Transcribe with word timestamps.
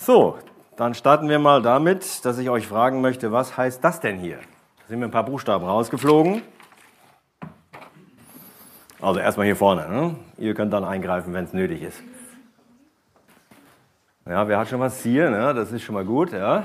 So, 0.00 0.38
dann 0.76 0.94
starten 0.94 1.28
wir 1.28 1.40
mal 1.40 1.60
damit, 1.60 2.24
dass 2.24 2.38
ich 2.38 2.48
euch 2.48 2.68
fragen 2.68 3.00
möchte, 3.00 3.32
was 3.32 3.56
heißt 3.56 3.82
das 3.82 3.98
denn 3.98 4.16
hier? 4.16 4.36
Da 4.36 4.86
sind 4.86 5.00
mir 5.00 5.06
ein 5.06 5.10
paar 5.10 5.24
Buchstaben 5.24 5.64
rausgeflogen. 5.64 6.42
Also 9.02 9.18
erstmal 9.18 9.46
hier 9.46 9.56
vorne. 9.56 9.88
Ne? 9.88 10.16
Ihr 10.38 10.54
könnt 10.54 10.72
dann 10.72 10.84
eingreifen, 10.84 11.34
wenn 11.34 11.44
es 11.44 11.52
nötig 11.52 11.82
ist. 11.82 12.00
Ja, 14.24 14.46
wer 14.46 14.58
hat 14.58 14.68
schon 14.68 14.78
was 14.78 15.02
hier? 15.02 15.30
Ne? 15.30 15.52
Das 15.52 15.72
ist 15.72 15.82
schon 15.82 15.96
mal 15.96 16.04
gut. 16.04 16.32
Ja. 16.32 16.62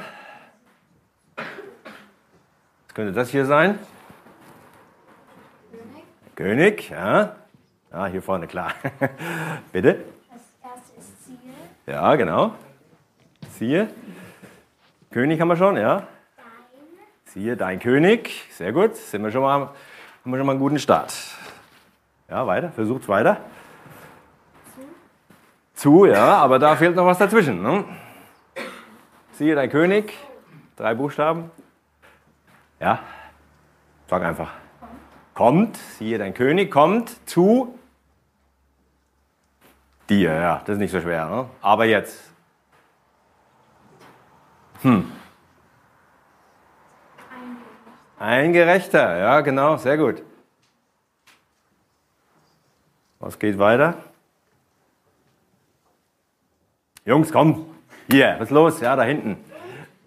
Was 1.35 2.93
könnte 2.93 3.13
das 3.13 3.29
hier 3.29 3.47
sein? 3.47 3.79
König, 6.35 6.91
ja. 6.91 7.35
Ja, 7.91 8.05
hier 8.05 8.21
vorne, 8.21 8.45
klar. 8.45 8.73
Bitte? 9.71 10.05
Das 10.31 10.71
erste 10.71 10.99
ist 10.99 11.25
Ziel. 11.25 11.39
Ja, 11.87 12.15
genau. 12.15 12.53
Siehe. 13.59 13.87
König 15.11 15.39
haben 15.39 15.47
wir 15.47 15.55
schon, 15.55 15.77
ja. 15.77 16.07
Siehe, 17.25 17.55
dein 17.55 17.79
König. 17.79 18.47
Sehr 18.49 18.73
gut. 18.73 18.95
Sind 18.95 19.23
wir 19.23 19.31
schon 19.31 19.43
mal, 19.43 19.59
haben 19.59 19.71
wir 20.25 20.37
schon 20.37 20.45
mal 20.47 20.53
einen 20.53 20.59
guten 20.59 20.79
Start. 20.79 21.13
Ja, 22.27 22.47
weiter. 22.47 22.71
Versucht's 22.71 23.07
weiter. 23.07 23.37
Zu, 25.75 26.05
ja, 26.05 26.37
aber 26.37 26.57
da 26.57 26.75
fehlt 26.75 26.95
noch 26.95 27.05
was 27.05 27.19
dazwischen. 27.19 27.61
Ne? 27.61 27.85
Siehe, 29.33 29.53
dein 29.53 29.69
König. 29.69 30.13
Drei 30.75 30.95
Buchstaben. 30.95 31.51
Ja. 32.79 32.99
Sag 34.07 34.23
einfach. 34.23 34.51
Kommt. 35.35 35.77
Siehe, 35.77 36.17
dein 36.17 36.33
König 36.33 36.71
kommt 36.71 37.29
zu 37.29 37.77
dir. 40.09 40.33
Ja, 40.33 40.61
das 40.65 40.73
ist 40.73 40.79
nicht 40.79 40.91
so 40.91 41.01
schwer. 41.01 41.27
Ne? 41.27 41.45
Aber 41.61 41.85
jetzt. 41.85 42.32
Ein 48.19 48.53
Gerechter, 48.53 49.17
ja, 49.17 49.41
genau, 49.41 49.77
sehr 49.77 49.97
gut. 49.97 50.21
Was 53.19 53.39
geht 53.39 53.57
weiter? 53.57 53.95
Jungs, 57.05 57.31
komm. 57.31 57.65
Hier, 58.09 58.35
was 58.37 58.49
ist 58.49 58.51
los? 58.51 58.81
Ja, 58.81 58.95
da 58.95 59.03
hinten. 59.03 59.37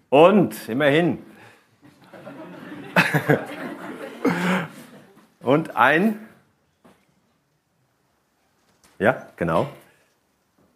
Und, 0.09 0.69
immerhin. 0.69 1.25
Und 5.41 5.75
ein. 5.75 6.27
Ja, 8.99 9.27
genau. 9.35 9.67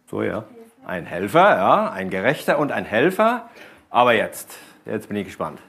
So, 0.08 0.22
ja. 0.22 0.44
Ein 0.84 1.06
Helfer, 1.06 1.56
ja, 1.56 1.90
ein 1.90 2.10
Gerechter 2.10 2.58
und 2.58 2.72
ein 2.72 2.84
Helfer. 2.84 3.48
Aber 3.92 4.14
jetzt, 4.14 4.58
jetzt 4.86 5.06
bin 5.06 5.18
ich 5.18 5.26
gespannt. 5.26 5.60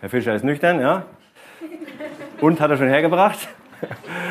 Herr 0.00 0.10
Fischer 0.10 0.34
ist 0.34 0.42
nüchtern, 0.42 0.80
ja? 0.80 1.06
Und 2.40 2.60
hat 2.60 2.72
er 2.72 2.76
schon 2.76 2.88
hergebracht? 2.88 3.48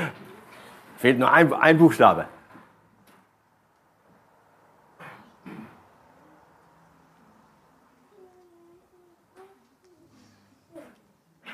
Fehlt 0.98 1.17
nur 1.17 1.31
ein, 1.31 1.53
ein 1.53 1.78
Buchstabe. 1.78 2.28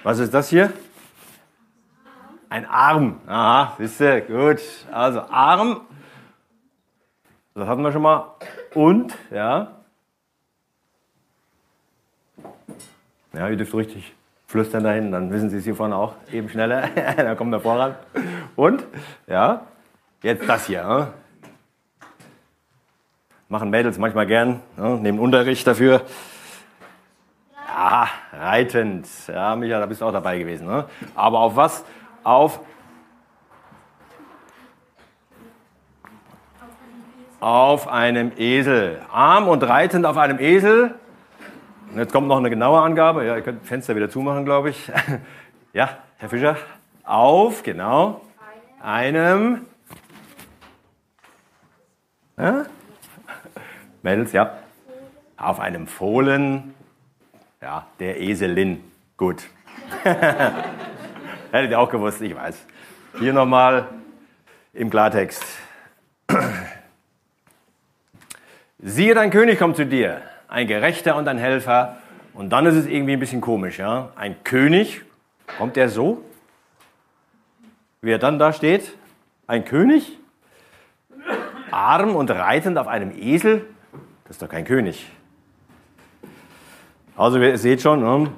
Was 0.01 0.17
ist 0.17 0.33
das 0.33 0.49
hier? 0.49 0.73
Ein 2.49 2.65
Arm. 2.65 3.21
Aha, 3.27 3.75
siehst 3.77 3.99
du, 3.99 4.21
gut. 4.21 4.61
Also 4.91 5.21
Arm. 5.21 5.86
Das 7.57 7.67
hatten 7.67 7.81
wir 7.81 7.91
schon 7.91 8.03
mal. 8.03 8.35
Und, 8.75 9.15
ja. 9.31 9.71
Ja, 13.33 13.49
ihr 13.49 13.55
dürft 13.57 13.73
richtig 13.73 14.13
flüstern 14.45 14.83
dahin, 14.83 15.11
dann 15.11 15.31
wissen 15.31 15.49
Sie 15.49 15.57
es 15.57 15.63
hier 15.63 15.73
vorne 15.73 15.95
auch 15.95 16.13
eben 16.31 16.49
schneller. 16.49 16.87
dann 17.17 17.35
kommt 17.35 17.51
er 17.53 17.59
voran. 17.59 17.95
Und, 18.55 18.85
ja, 19.25 19.61
jetzt 20.21 20.47
das 20.47 20.67
hier. 20.67 20.83
Ne? 20.83 21.07
Machen 23.49 23.71
Mädels 23.71 23.97
manchmal 23.97 24.27
gern, 24.27 24.61
ne? 24.77 24.99
nehmen 24.99 25.17
Unterricht 25.17 25.65
dafür. 25.65 26.03
Ja, 27.67 28.07
reitend. 28.33 29.07
Ja, 29.27 29.55
Micha, 29.55 29.79
da 29.79 29.87
bist 29.87 30.01
du 30.01 30.05
auch 30.05 30.11
dabei 30.11 30.37
gewesen. 30.37 30.67
Ne? 30.67 30.85
Aber 31.15 31.39
auf 31.39 31.55
was? 31.55 31.83
Auf 32.23 32.59
auf 37.39 37.87
einem 37.87 38.31
Esel. 38.37 39.01
Arm 39.11 39.47
und 39.47 39.63
reitend 39.63 40.05
auf 40.05 40.17
einem 40.17 40.39
Esel. 40.39 40.95
Und 41.91 41.97
jetzt 41.97 42.11
kommt 42.11 42.27
noch 42.27 42.37
eine 42.37 42.49
genaue 42.49 42.81
Angabe. 42.81 43.25
Ja, 43.25 43.35
ihr 43.35 43.41
könnt 43.41 43.65
Fenster 43.65 43.95
wieder 43.95 44.09
zumachen, 44.09 44.45
glaube 44.45 44.69
ich. 44.69 44.91
Ja, 45.73 45.89
Herr 46.17 46.29
Fischer. 46.29 46.57
Auf, 47.03 47.61
genau. 47.61 48.21
Einem. 48.81 49.67
Ja? 52.35 52.65
Mädels, 54.01 54.31
ja. 54.31 54.57
Auf 55.35 55.59
einem 55.59 55.85
Fohlen. 55.85 56.73
Ja, 57.61 57.85
der 57.99 58.19
Eselin. 58.19 58.83
Gut. 59.17 59.43
Hättet 61.51 61.71
ihr 61.71 61.79
auch 61.79 61.91
gewusst, 61.91 62.21
ich 62.21 62.35
weiß. 62.35 62.65
Hier 63.19 63.33
nochmal 63.33 63.87
im 64.73 64.89
Klartext. 64.89 65.43
Siehe, 68.79 69.15
dein 69.15 69.31
König 69.31 69.57
kommt 69.57 69.75
zu 69.75 69.87
dir, 69.87 70.21
ein 70.47 70.67
Gerechter 70.67 71.15
und 71.15 71.27
ein 71.27 71.39
Helfer. 71.39 71.97
Und 72.35 72.51
dann 72.51 72.67
ist 72.67 72.75
es 72.75 72.85
irgendwie 72.85 73.13
ein 73.13 73.19
bisschen 73.19 73.41
komisch, 73.41 73.79
ja? 73.79 74.11
Ein 74.15 74.43
König, 74.43 75.01
kommt 75.57 75.75
der 75.75 75.89
so? 75.89 76.23
Wie 78.01 78.11
er 78.11 78.19
dann 78.19 78.37
da 78.37 78.53
steht? 78.53 78.95
Ein 79.47 79.65
König? 79.65 80.19
Arm 81.71 82.15
und 82.15 82.29
reitend 82.29 82.77
auf 82.77 82.87
einem 82.87 83.11
Esel? 83.19 83.65
Das 84.25 84.35
ist 84.35 84.43
doch 84.43 84.49
kein 84.49 84.63
König. 84.63 85.11
Also, 87.15 87.39
ihr 87.39 87.57
seht 87.57 87.81
schon, 87.81 88.01
ne? 88.01 88.29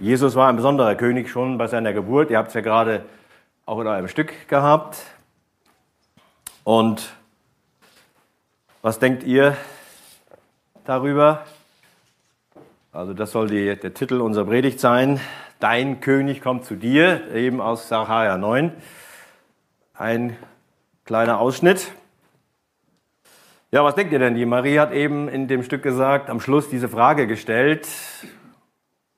Jesus 0.00 0.34
war 0.34 0.48
ein 0.48 0.56
besonderer 0.56 0.96
König 0.96 1.30
schon 1.30 1.58
bei 1.58 1.68
seiner 1.68 1.92
Geburt. 1.92 2.30
Ihr 2.32 2.38
habt 2.38 2.48
es 2.48 2.54
ja 2.54 2.60
gerade 2.60 3.04
auch 3.64 3.78
in 3.78 3.86
eurem 3.86 4.08
Stück 4.08 4.48
gehabt. 4.48 4.98
Und 6.64 7.14
was 8.82 8.98
denkt 8.98 9.22
ihr 9.22 9.56
darüber? 10.86 11.44
Also 12.92 13.12
das 13.12 13.32
soll 13.32 13.48
die, 13.48 13.76
der 13.76 13.92
Titel 13.92 14.20
unserer 14.20 14.46
Predigt 14.46 14.80
sein. 14.80 15.20
Dein 15.60 16.00
König 16.00 16.40
kommt 16.40 16.64
zu 16.64 16.76
dir, 16.76 17.30
eben 17.34 17.60
aus 17.60 17.88
Sacharja 17.88 18.38
9. 18.38 18.72
Ein 19.94 20.36
kleiner 21.04 21.38
Ausschnitt. 21.40 21.92
Ja, 23.72 23.84
was 23.84 23.94
denkt 23.94 24.12
ihr 24.12 24.18
denn? 24.18 24.34
Die 24.34 24.46
Marie 24.46 24.78
hat 24.78 24.92
eben 24.92 25.28
in 25.28 25.48
dem 25.48 25.62
Stück 25.62 25.82
gesagt, 25.82 26.30
am 26.30 26.40
Schluss 26.40 26.70
diese 26.70 26.88
Frage 26.88 27.26
gestellt, 27.26 27.88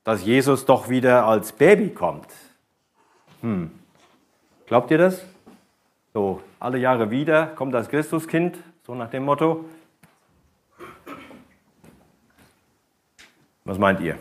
dass 0.04 0.24
Jesus 0.24 0.64
doch 0.64 0.88
wieder 0.88 1.26
als 1.26 1.52
Baby 1.52 1.90
kommt. 1.90 2.28
Hm. 3.42 3.70
Glaubt 4.66 4.90
ihr 4.90 4.98
das? 4.98 5.24
So, 6.14 6.40
alle 6.58 6.78
Jahre 6.78 7.10
wieder 7.10 7.46
kommt 7.46 7.74
das 7.74 7.88
Christuskind, 7.88 8.56
so 8.86 8.94
nach 8.94 9.10
dem 9.10 9.24
Motto. 9.24 9.64
Was 13.68 13.76
meint 13.76 14.00
ihr? 14.00 14.18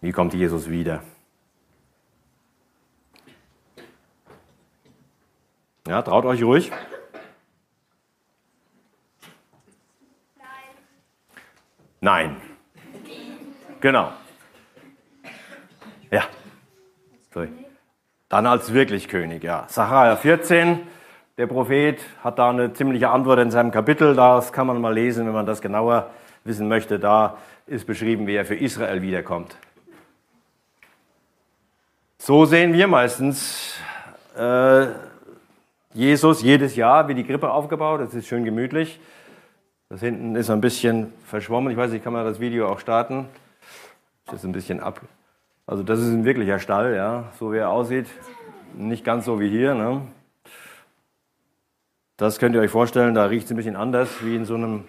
Wie 0.00 0.12
kommt 0.12 0.32
Jesus 0.32 0.70
wieder? 0.70 1.02
Ja, 5.88 6.00
traut 6.02 6.24
euch 6.24 6.40
ruhig. 6.44 6.70
Nein. 12.00 12.36
Genau. 13.80 14.12
Ja. 16.12 16.22
Sorry. 17.34 17.48
Dann 18.28 18.46
als 18.46 18.72
wirklich 18.72 19.08
König, 19.08 19.42
ja. 19.42 19.66
Sacharja 19.66 20.14
14, 20.14 20.86
der 21.36 21.48
Prophet 21.48 21.98
hat 22.22 22.38
da 22.38 22.50
eine 22.50 22.72
ziemliche 22.72 23.10
Antwort 23.10 23.40
in 23.40 23.50
seinem 23.50 23.72
Kapitel. 23.72 24.14
Das 24.14 24.52
kann 24.52 24.68
man 24.68 24.80
mal 24.80 24.94
lesen, 24.94 25.26
wenn 25.26 25.34
man 25.34 25.46
das 25.46 25.60
genauer 25.60 26.12
wissen 26.48 26.66
möchte. 26.66 26.98
Da 26.98 27.38
ist 27.66 27.86
beschrieben, 27.86 28.26
wie 28.26 28.34
er 28.34 28.44
für 28.44 28.56
Israel 28.56 29.02
wiederkommt. 29.02 29.56
So 32.18 32.44
sehen 32.44 32.72
wir 32.72 32.88
meistens 32.88 33.78
äh, 34.36 34.86
Jesus 35.94 36.42
jedes 36.42 36.74
Jahr, 36.74 37.06
wie 37.08 37.14
die 37.14 37.24
Krippe 37.24 37.50
aufgebaut. 37.50 38.00
Das 38.00 38.14
ist 38.14 38.26
schön 38.26 38.44
gemütlich. 38.44 38.98
Das 39.88 40.00
hinten 40.00 40.34
ist 40.34 40.50
ein 40.50 40.60
bisschen 40.60 41.12
verschwommen. 41.24 41.70
Ich 41.70 41.78
weiß 41.78 41.92
nicht, 41.92 42.04
kann 42.04 42.12
man 42.12 42.24
das 42.24 42.40
Video 42.40 42.68
auch 42.68 42.80
starten? 42.80 43.26
Das 44.26 44.36
ist 44.36 44.44
ein 44.44 44.52
bisschen 44.52 44.80
ab. 44.80 45.00
Also 45.66 45.82
das 45.82 46.00
ist 46.00 46.08
ein 46.08 46.24
wirklicher 46.24 46.58
Stall, 46.58 46.94
ja, 46.94 47.32
so 47.38 47.52
wie 47.52 47.58
er 47.58 47.70
aussieht. 47.70 48.06
Nicht 48.74 49.04
ganz 49.04 49.24
so 49.24 49.40
wie 49.40 49.48
hier. 49.48 49.74
Ne? 49.74 50.02
Das 52.18 52.38
könnt 52.38 52.54
ihr 52.54 52.60
euch 52.60 52.70
vorstellen, 52.70 53.14
da 53.14 53.26
riecht 53.26 53.46
es 53.46 53.50
ein 53.50 53.56
bisschen 53.56 53.76
anders 53.76 54.24
wie 54.24 54.34
in 54.34 54.44
so 54.44 54.54
einem 54.54 54.84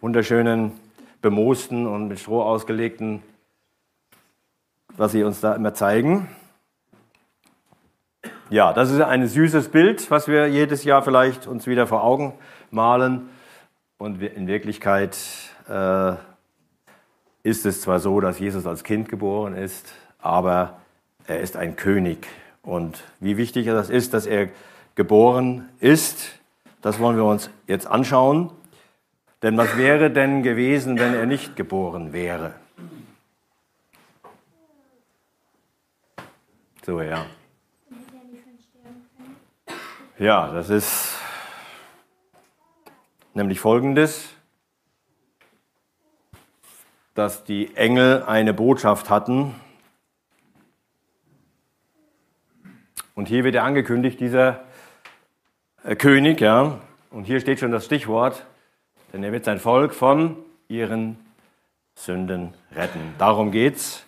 wunderschönen, 0.00 0.72
bemoosten 1.20 1.86
und 1.86 2.08
mit 2.08 2.18
Stroh 2.18 2.42
ausgelegten, 2.42 3.22
was 4.96 5.12
sie 5.12 5.24
uns 5.24 5.40
da 5.40 5.54
immer 5.54 5.74
zeigen. 5.74 6.28
Ja, 8.48 8.72
das 8.72 8.90
ist 8.90 9.00
ein 9.00 9.26
süßes 9.26 9.70
Bild, 9.70 10.08
was 10.10 10.28
wir 10.28 10.46
jedes 10.46 10.84
Jahr 10.84 11.02
vielleicht 11.02 11.46
uns 11.46 11.66
wieder 11.66 11.86
vor 11.86 12.04
Augen 12.04 12.34
malen. 12.70 13.28
Und 13.98 14.22
in 14.22 14.46
Wirklichkeit 14.46 15.16
äh, 15.68 16.12
ist 17.42 17.66
es 17.66 17.80
zwar 17.80 17.98
so, 17.98 18.20
dass 18.20 18.38
Jesus 18.38 18.66
als 18.66 18.84
Kind 18.84 19.08
geboren 19.08 19.54
ist, 19.54 19.92
aber 20.20 20.76
er 21.26 21.40
ist 21.40 21.56
ein 21.56 21.76
König. 21.76 22.26
Und 22.62 23.02
wie 23.20 23.36
wichtig 23.36 23.66
das 23.66 23.90
ist, 23.90 24.14
dass 24.14 24.26
er 24.26 24.48
geboren 24.94 25.68
ist, 25.80 26.38
das 26.82 26.98
wollen 26.98 27.16
wir 27.16 27.24
uns 27.24 27.50
jetzt 27.66 27.86
anschauen. 27.86 28.50
Denn 29.42 29.56
was 29.56 29.76
wäre 29.76 30.10
denn 30.10 30.42
gewesen, 30.42 30.98
wenn 30.98 31.14
er 31.14 31.26
nicht 31.26 31.56
geboren 31.56 32.12
wäre? 32.12 32.54
So, 36.84 37.02
ja. 37.02 37.26
Ja, 40.18 40.52
das 40.52 40.70
ist 40.70 41.16
nämlich 43.34 43.60
folgendes, 43.60 44.30
dass 47.14 47.44
die 47.44 47.76
Engel 47.76 48.22
eine 48.22 48.54
Botschaft 48.54 49.10
hatten. 49.10 49.54
Und 53.14 53.28
hier 53.28 53.44
wird 53.44 53.54
ja 53.54 53.64
angekündigt, 53.64 54.20
dieser 54.20 54.64
äh, 55.84 55.96
König, 55.96 56.40
ja. 56.40 56.80
Und 57.10 57.24
hier 57.24 57.40
steht 57.40 57.60
schon 57.60 57.72
das 57.72 57.84
Stichwort, 57.84 58.46
denn 59.16 59.24
er 59.24 59.32
wird 59.32 59.46
sein 59.46 59.58
Volk 59.58 59.94
von 59.94 60.36
ihren 60.68 61.16
Sünden 61.94 62.52
retten. 62.74 63.14
Darum 63.16 63.50
geht's. 63.50 64.04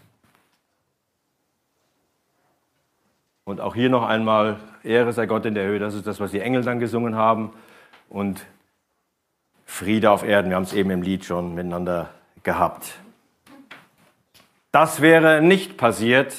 Und 3.45 3.63
auch 3.63 3.75
hier 3.75 3.89
noch 3.89 4.03
einmal, 4.03 4.61
Ehre 4.85 5.15
sei 5.15 5.25
Gott 5.25 5.47
in 5.47 5.55
der 5.55 5.65
Höhe, 5.65 5.79
das 5.79 5.95
ist 5.95 6.07
das, 6.07 6.21
was 6.21 6.33
die 6.33 6.41
Engel 6.41 6.63
dann 6.63 6.79
gesungen 6.79 7.15
haben. 7.15 7.55
Und 8.11 8.45
Friede 9.65 10.11
auf 10.11 10.25
Erden, 10.25 10.51
wir 10.51 10.57
haben 10.57 10.65
es 10.65 10.75
eben 10.75 10.91
im 10.91 11.01
Lied 11.01 11.25
schon 11.25 11.55
miteinander 11.55 12.11
gehabt. 12.43 12.99
Das 14.73 15.01
wäre 15.01 15.41
nicht 15.41 15.79
passiert, 15.79 16.37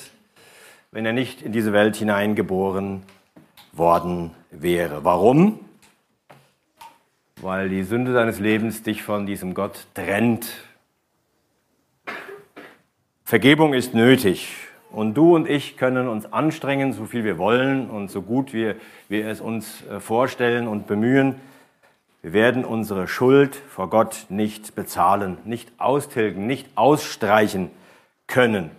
wenn 0.91 1.07
er 1.07 1.13
nicht 1.13 1.41
in 1.41 1.51
diese 1.53 1.73
Welt 1.73 1.95
hineingeboren 1.95 3.01
worden 3.73 4.35
wäre. 4.51 5.03
Warum? 5.03 5.59
Weil 7.41 7.69
die 7.69 7.83
Sünde 7.83 8.13
deines 8.13 8.39
Lebens 8.39 8.83
dich 8.83 9.01
von 9.01 9.25
diesem 9.25 9.53
Gott 9.53 9.87
trennt. 9.93 10.51
Vergebung 13.23 13.73
ist 13.73 13.93
nötig. 13.93 14.55
Und 14.91 15.13
du 15.13 15.35
und 15.35 15.47
ich 15.47 15.77
können 15.77 16.09
uns 16.09 16.33
anstrengen, 16.33 16.91
so 16.91 17.05
viel 17.05 17.23
wir 17.23 17.37
wollen 17.37 17.89
und 17.89 18.11
so 18.11 18.21
gut 18.23 18.51
wir, 18.53 18.75
wir 19.07 19.27
es 19.27 19.39
uns 19.39 19.85
äh, 19.87 19.99
vorstellen 19.99 20.67
und 20.67 20.87
bemühen. 20.87 21.35
Wir 22.21 22.33
werden 22.33 22.65
unsere 22.65 23.07
Schuld 23.07 23.55
vor 23.55 23.89
Gott 23.89 24.25
nicht 24.27 24.75
bezahlen, 24.75 25.37
nicht 25.45 25.71
austilgen, 25.77 26.45
nicht 26.45 26.67
ausstreichen 26.75 27.69
können. 28.27 28.71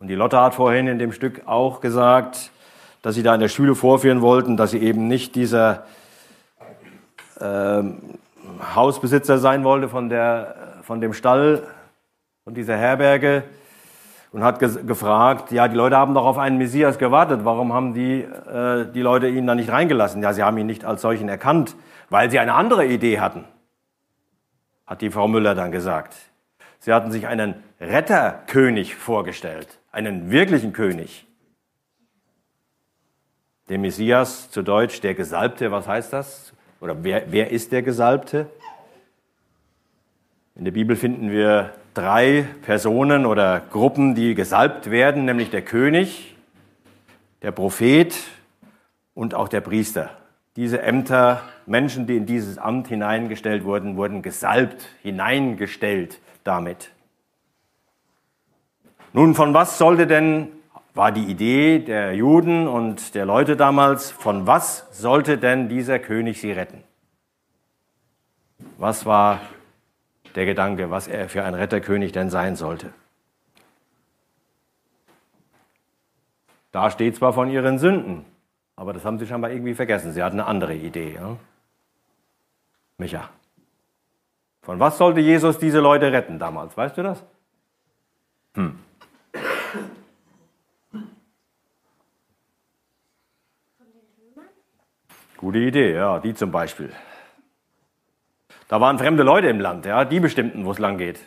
Und 0.00 0.08
die 0.08 0.14
Lotte 0.14 0.40
hat 0.40 0.54
vorhin 0.54 0.86
in 0.86 0.98
dem 0.98 1.12
Stück 1.12 1.42
auch 1.46 1.80
gesagt, 1.82 2.50
dass 3.02 3.16
sie 3.16 3.22
da 3.22 3.34
in 3.34 3.40
der 3.40 3.48
Schule 3.48 3.74
vorführen 3.74 4.22
wollten, 4.22 4.56
dass 4.56 4.70
sie 4.70 4.78
eben 4.78 5.08
nicht 5.08 5.34
dieser 5.34 5.84
Hausbesitzer 8.74 9.38
sein 9.38 9.64
wollte 9.64 9.88
von, 9.88 10.08
der, 10.08 10.78
von 10.82 11.00
dem 11.00 11.12
Stall 11.12 11.66
und 12.44 12.54
dieser 12.54 12.76
Herberge 12.76 13.44
und 14.32 14.42
hat 14.42 14.58
gefragt, 14.58 15.52
ja, 15.52 15.68
die 15.68 15.76
Leute 15.76 15.96
haben 15.96 16.14
doch 16.14 16.24
auf 16.24 16.38
einen 16.38 16.58
Messias 16.58 16.98
gewartet, 16.98 17.40
warum 17.44 17.72
haben 17.72 17.92
die, 17.94 18.22
äh, 18.22 18.90
die 18.92 19.02
Leute 19.02 19.28
ihn 19.28 19.46
da 19.46 19.54
nicht 19.54 19.70
reingelassen? 19.70 20.22
Ja, 20.22 20.32
sie 20.32 20.42
haben 20.42 20.56
ihn 20.58 20.66
nicht 20.66 20.84
als 20.84 21.02
solchen 21.02 21.28
erkannt, 21.28 21.76
weil 22.08 22.30
sie 22.30 22.38
eine 22.38 22.54
andere 22.54 22.86
Idee 22.86 23.20
hatten, 23.20 23.44
hat 24.86 25.02
die 25.02 25.10
Frau 25.10 25.28
Müller 25.28 25.54
dann 25.54 25.70
gesagt. 25.70 26.14
Sie 26.78 26.92
hatten 26.92 27.12
sich 27.12 27.26
einen 27.26 27.54
Retterkönig 27.80 28.96
vorgestellt, 28.96 29.80
einen 29.92 30.30
wirklichen 30.30 30.72
König. 30.72 31.26
Der 33.68 33.78
Messias, 33.78 34.50
zu 34.50 34.62
Deutsch 34.62 35.00
der 35.00 35.14
Gesalbte, 35.14 35.70
was 35.70 35.86
heißt 35.86 36.12
das? 36.12 36.52
Oder 36.82 37.04
wer, 37.04 37.30
wer 37.30 37.52
ist 37.52 37.70
der 37.70 37.82
Gesalbte? 37.82 38.50
In 40.56 40.64
der 40.64 40.72
Bibel 40.72 40.96
finden 40.96 41.30
wir 41.30 41.74
drei 41.94 42.44
Personen 42.62 43.24
oder 43.24 43.60
Gruppen, 43.70 44.16
die 44.16 44.34
gesalbt 44.34 44.90
werden, 44.90 45.24
nämlich 45.24 45.50
der 45.50 45.62
König, 45.62 46.36
der 47.42 47.52
Prophet 47.52 48.16
und 49.14 49.32
auch 49.32 49.46
der 49.46 49.60
Priester. 49.60 50.10
Diese 50.56 50.82
Ämter, 50.82 51.42
Menschen, 51.66 52.08
die 52.08 52.16
in 52.16 52.26
dieses 52.26 52.58
Amt 52.58 52.88
hineingestellt 52.88 53.62
wurden, 53.62 53.96
wurden 53.96 54.20
gesalbt, 54.20 54.88
hineingestellt 55.02 56.18
damit. 56.42 56.90
Nun, 59.12 59.36
von 59.36 59.54
was 59.54 59.78
sollte 59.78 60.08
denn 60.08 60.48
war 60.94 61.12
die 61.12 61.24
Idee 61.24 61.78
der 61.78 62.14
Juden 62.14 62.68
und 62.68 63.14
der 63.14 63.24
Leute 63.24 63.56
damals, 63.56 64.10
von 64.10 64.46
was 64.46 64.86
sollte 64.92 65.38
denn 65.38 65.68
dieser 65.68 65.98
König 65.98 66.40
sie 66.40 66.52
retten? 66.52 66.84
Was 68.78 69.06
war 69.06 69.40
der 70.34 70.44
Gedanke, 70.44 70.90
was 70.90 71.08
er 71.08 71.28
für 71.28 71.44
ein 71.44 71.54
Retterkönig 71.54 72.12
denn 72.12 72.30
sein 72.30 72.56
sollte? 72.56 72.92
Da 76.72 76.90
steht 76.90 77.16
zwar 77.16 77.32
von 77.32 77.50
ihren 77.50 77.78
Sünden, 77.78 78.24
aber 78.76 78.92
das 78.92 79.04
haben 79.04 79.18
sie 79.18 79.26
scheinbar 79.26 79.50
irgendwie 79.50 79.74
vergessen. 79.74 80.12
Sie 80.12 80.22
hatten 80.22 80.40
eine 80.40 80.48
andere 80.48 80.74
Idee. 80.74 81.14
Ja? 81.14 81.36
Micha. 82.96 83.28
Von 84.62 84.78
was 84.78 84.96
sollte 84.96 85.20
Jesus 85.20 85.58
diese 85.58 85.80
Leute 85.80 86.12
retten 86.12 86.38
damals? 86.38 86.76
Weißt 86.76 86.96
du 86.96 87.02
das? 87.02 87.22
Hm. 88.54 88.78
Gute 95.42 95.58
Idee, 95.58 95.92
ja, 95.94 96.20
die 96.20 96.34
zum 96.34 96.52
Beispiel. 96.52 96.92
Da 98.68 98.80
waren 98.80 98.96
fremde 98.96 99.24
Leute 99.24 99.48
im 99.48 99.58
Land, 99.58 99.84
ja, 99.84 100.04
die 100.04 100.20
bestimmten, 100.20 100.64
wo 100.64 100.70
es 100.70 100.78
lang 100.78 100.98
geht. 100.98 101.18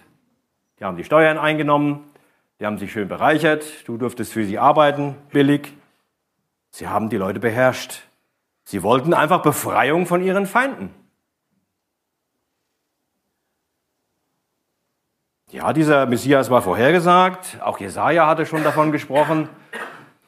Die 0.80 0.86
haben 0.86 0.96
die 0.96 1.04
Steuern 1.04 1.38
eingenommen, 1.38 2.10
die 2.58 2.66
haben 2.66 2.78
sich 2.78 2.94
schön 2.94 3.10
bereichert, 3.10 3.66
du 3.90 3.98
durftest 3.98 4.32
für 4.32 4.46
sie 4.46 4.58
arbeiten, 4.58 5.18
billig. 5.32 5.74
Sie 6.70 6.88
haben 6.88 7.10
die 7.10 7.18
Leute 7.18 7.42
beherrscht. 7.42 8.04
Sie 8.64 8.84
wollten 8.84 9.14
einfach 9.14 9.42
Befreiung 9.42 10.06
von 10.06 10.24
ihren 10.24 10.46
Feinden. 10.46 10.92
Ja, 15.52 15.74
dieser 15.74 16.06
Messias 16.06 16.50
war 16.50 16.62
vorhergesagt, 16.62 17.58
auch 17.62 17.82
Jesaja 17.82 18.28
hatte 18.28 18.46
schon 18.46 18.64
davon 18.64 18.94
gesprochen 18.94 19.50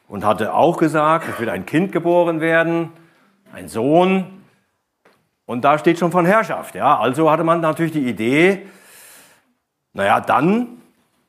und 0.08 0.26
hatte 0.26 0.52
auch 0.52 0.76
gesagt, 0.76 1.26
es 1.26 1.40
wird 1.40 1.48
ein 1.48 1.64
Kind 1.64 1.90
geboren 1.90 2.42
werden 2.42 2.92
ein 3.52 3.68
Sohn. 3.68 4.42
Und 5.46 5.64
da 5.64 5.78
steht 5.78 5.98
schon 5.98 6.12
von 6.12 6.26
Herrschaft. 6.26 6.74
Ja? 6.74 6.98
Also 6.98 7.30
hatte 7.30 7.44
man 7.44 7.60
natürlich 7.60 7.92
die 7.92 8.06
Idee, 8.06 8.66
naja, 9.92 10.20
dann 10.20 10.82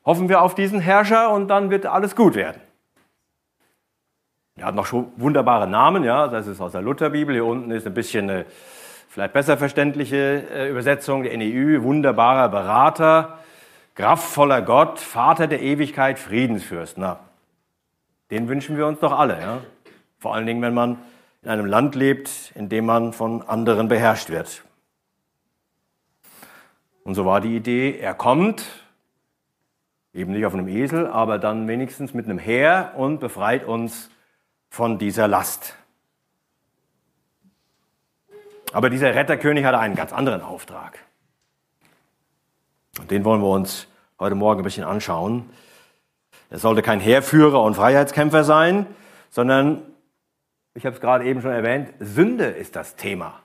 hoffen 0.04 0.28
wir 0.28 0.42
auf 0.42 0.54
diesen 0.54 0.80
Herrscher 0.80 1.30
und 1.30 1.48
dann 1.48 1.70
wird 1.70 1.86
alles 1.86 2.14
gut 2.14 2.34
werden. 2.34 2.60
Er 4.56 4.66
hat 4.66 4.74
noch 4.74 4.86
schon 4.86 5.12
wunderbare 5.16 5.66
Namen, 5.66 6.04
ja, 6.04 6.28
das 6.28 6.46
ist 6.46 6.60
aus 6.60 6.72
der 6.72 6.82
Lutherbibel. 6.82 7.34
Hier 7.34 7.46
unten 7.46 7.70
ist 7.70 7.86
ein 7.86 7.94
bisschen 7.94 8.28
eine 8.28 8.44
vielleicht 9.08 9.32
besser 9.32 9.56
verständliche 9.56 10.44
äh, 10.52 10.70
Übersetzung, 10.70 11.22
der 11.22 11.36
NEU, 11.36 11.82
wunderbarer 11.82 12.48
Berater, 12.48 13.38
kraftvoller 13.94 14.62
Gott, 14.62 14.98
Vater 14.98 15.46
der 15.46 15.62
Ewigkeit, 15.62 16.18
Friedensfürst. 16.18 16.98
Na, 16.98 17.18
den 18.30 18.48
wünschen 18.48 18.76
wir 18.76 18.86
uns 18.86 19.00
doch 19.00 19.18
alle, 19.18 19.40
ja. 19.40 19.58
Vor 20.18 20.34
allen 20.34 20.46
Dingen, 20.46 20.60
wenn 20.60 20.74
man 20.74 20.98
in 21.42 21.50
einem 21.50 21.66
Land 21.66 21.94
lebt, 21.94 22.52
in 22.54 22.68
dem 22.68 22.86
man 22.86 23.12
von 23.12 23.42
anderen 23.42 23.88
beherrscht 23.88 24.28
wird. 24.28 24.64
Und 27.02 27.14
so 27.14 27.24
war 27.24 27.40
die 27.40 27.56
Idee, 27.56 27.98
er 27.98 28.14
kommt, 28.14 28.66
eben 30.12 30.32
nicht 30.32 30.44
auf 30.44 30.54
einem 30.54 30.68
Esel, 30.68 31.06
aber 31.06 31.38
dann 31.38 31.66
wenigstens 31.66 32.14
mit 32.14 32.26
einem 32.26 32.38
Heer 32.38 32.92
und 32.96 33.20
befreit 33.20 33.64
uns 33.64 34.10
von 34.68 34.98
dieser 34.98 35.26
Last. 35.26 35.76
Aber 38.72 38.90
dieser 38.90 39.14
Retterkönig 39.14 39.64
hatte 39.64 39.78
einen 39.78 39.96
ganz 39.96 40.12
anderen 40.12 40.42
Auftrag. 40.42 40.98
Und 42.98 43.10
den 43.10 43.24
wollen 43.24 43.40
wir 43.40 43.48
uns 43.48 43.88
heute 44.18 44.34
Morgen 44.34 44.60
ein 44.60 44.64
bisschen 44.64 44.84
anschauen. 44.84 45.50
Er 46.50 46.58
sollte 46.58 46.82
kein 46.82 47.00
Heerführer 47.00 47.62
und 47.62 47.74
Freiheitskämpfer 47.74 48.44
sein, 48.44 48.86
sondern 49.30 49.82
ich 50.74 50.86
habe 50.86 50.94
es 50.94 51.00
gerade 51.00 51.24
eben 51.24 51.42
schon 51.42 51.52
erwähnt, 51.52 51.92
Sünde 51.98 52.46
ist 52.46 52.76
das 52.76 52.96
Thema. 52.96 53.42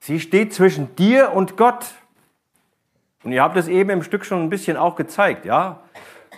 Sie 0.00 0.20
steht 0.20 0.52
zwischen 0.52 0.94
dir 0.96 1.32
und 1.32 1.56
Gott. 1.56 1.94
Und 3.22 3.32
ihr 3.32 3.42
habt 3.42 3.56
es 3.56 3.68
eben 3.68 3.90
im 3.90 4.02
Stück 4.02 4.24
schon 4.24 4.42
ein 4.42 4.50
bisschen 4.50 4.76
auch 4.76 4.96
gezeigt, 4.96 5.44
ja? 5.44 5.80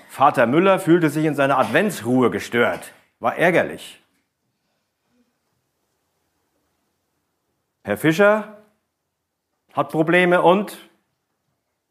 Vater 0.08 0.46
Müller 0.46 0.78
fühlte 0.78 1.10
sich 1.10 1.24
in 1.24 1.34
seiner 1.34 1.58
Adventsruhe 1.58 2.30
gestört, 2.30 2.92
war 3.20 3.36
ärgerlich. 3.36 4.00
Herr 7.82 7.96
Fischer 7.96 8.58
hat 9.72 9.90
Probleme 9.90 10.40
und 10.40 10.78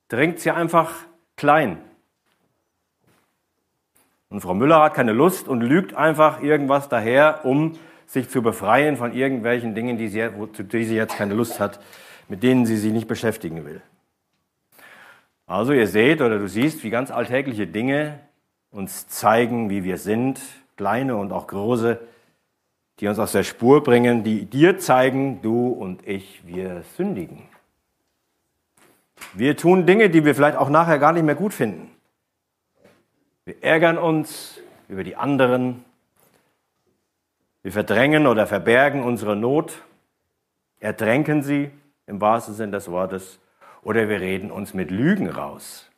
drängt 0.07 0.39
sie 0.39 0.51
einfach 0.51 0.93
klein. 1.35 1.83
Und 4.29 4.41
Frau 4.41 4.53
Müller 4.53 4.81
hat 4.81 4.93
keine 4.93 5.11
Lust 5.11 5.47
und 5.47 5.61
lügt 5.61 5.93
einfach 5.93 6.41
irgendwas 6.41 6.89
daher, 6.89 7.45
um 7.45 7.77
sich 8.13 8.29
zu 8.29 8.43
befreien 8.43 8.95
von 8.95 9.11
irgendwelchen 9.11 9.73
Dingen, 9.73 9.97
die 9.97 10.07
sie, 10.07 10.29
zu 10.53 10.63
denen 10.63 10.85
sie 10.85 10.95
jetzt 10.95 11.17
keine 11.17 11.33
Lust 11.33 11.59
hat, 11.59 11.79
mit 12.29 12.43
denen 12.43 12.65
sie 12.67 12.77
sich 12.77 12.93
nicht 12.93 13.07
beschäftigen 13.07 13.65
will. 13.65 13.81
Also 15.47 15.73
ihr 15.73 15.87
seht 15.87 16.21
oder 16.21 16.37
du 16.37 16.47
siehst, 16.47 16.83
wie 16.83 16.91
ganz 16.91 17.09
alltägliche 17.09 17.65
Dinge 17.65 18.19
uns 18.69 19.07
zeigen, 19.07 19.69
wie 19.69 19.83
wir 19.83 19.97
sind, 19.97 20.39
kleine 20.77 21.17
und 21.17 21.31
auch 21.31 21.47
große, 21.47 21.99
die 22.99 23.07
uns 23.07 23.17
aus 23.17 23.31
der 23.31 23.43
Spur 23.43 23.83
bringen, 23.83 24.23
die 24.23 24.45
dir 24.45 24.77
zeigen, 24.77 25.41
du 25.41 25.67
und 25.69 26.07
ich, 26.07 26.45
wir 26.45 26.83
sündigen. 26.95 27.41
Wir 29.33 29.57
tun 29.57 29.87
Dinge, 29.87 30.09
die 30.09 30.23
wir 30.23 30.35
vielleicht 30.35 30.57
auch 30.57 30.69
nachher 30.69 30.99
gar 30.99 31.13
nicht 31.13 31.23
mehr 31.23 31.35
gut 31.35 31.53
finden. 31.53 31.89
Wir 33.45 33.63
ärgern 33.63 33.97
uns 33.97 34.59
über 34.87 35.03
die 35.03 35.15
anderen. 35.15 35.83
Wir 37.63 37.71
verdrängen 37.71 38.27
oder 38.27 38.45
verbergen 38.45 39.03
unsere 39.03 39.35
Not, 39.35 39.81
ertränken 40.79 41.43
sie 41.43 41.71
im 42.05 42.19
wahrsten 42.19 42.53
Sinne 42.53 42.73
des 42.73 42.91
Wortes, 42.91 43.39
oder 43.81 44.09
wir 44.09 44.19
reden 44.19 44.51
uns 44.51 44.73
mit 44.73 44.91
Lügen 44.91 45.29
raus. 45.29 45.89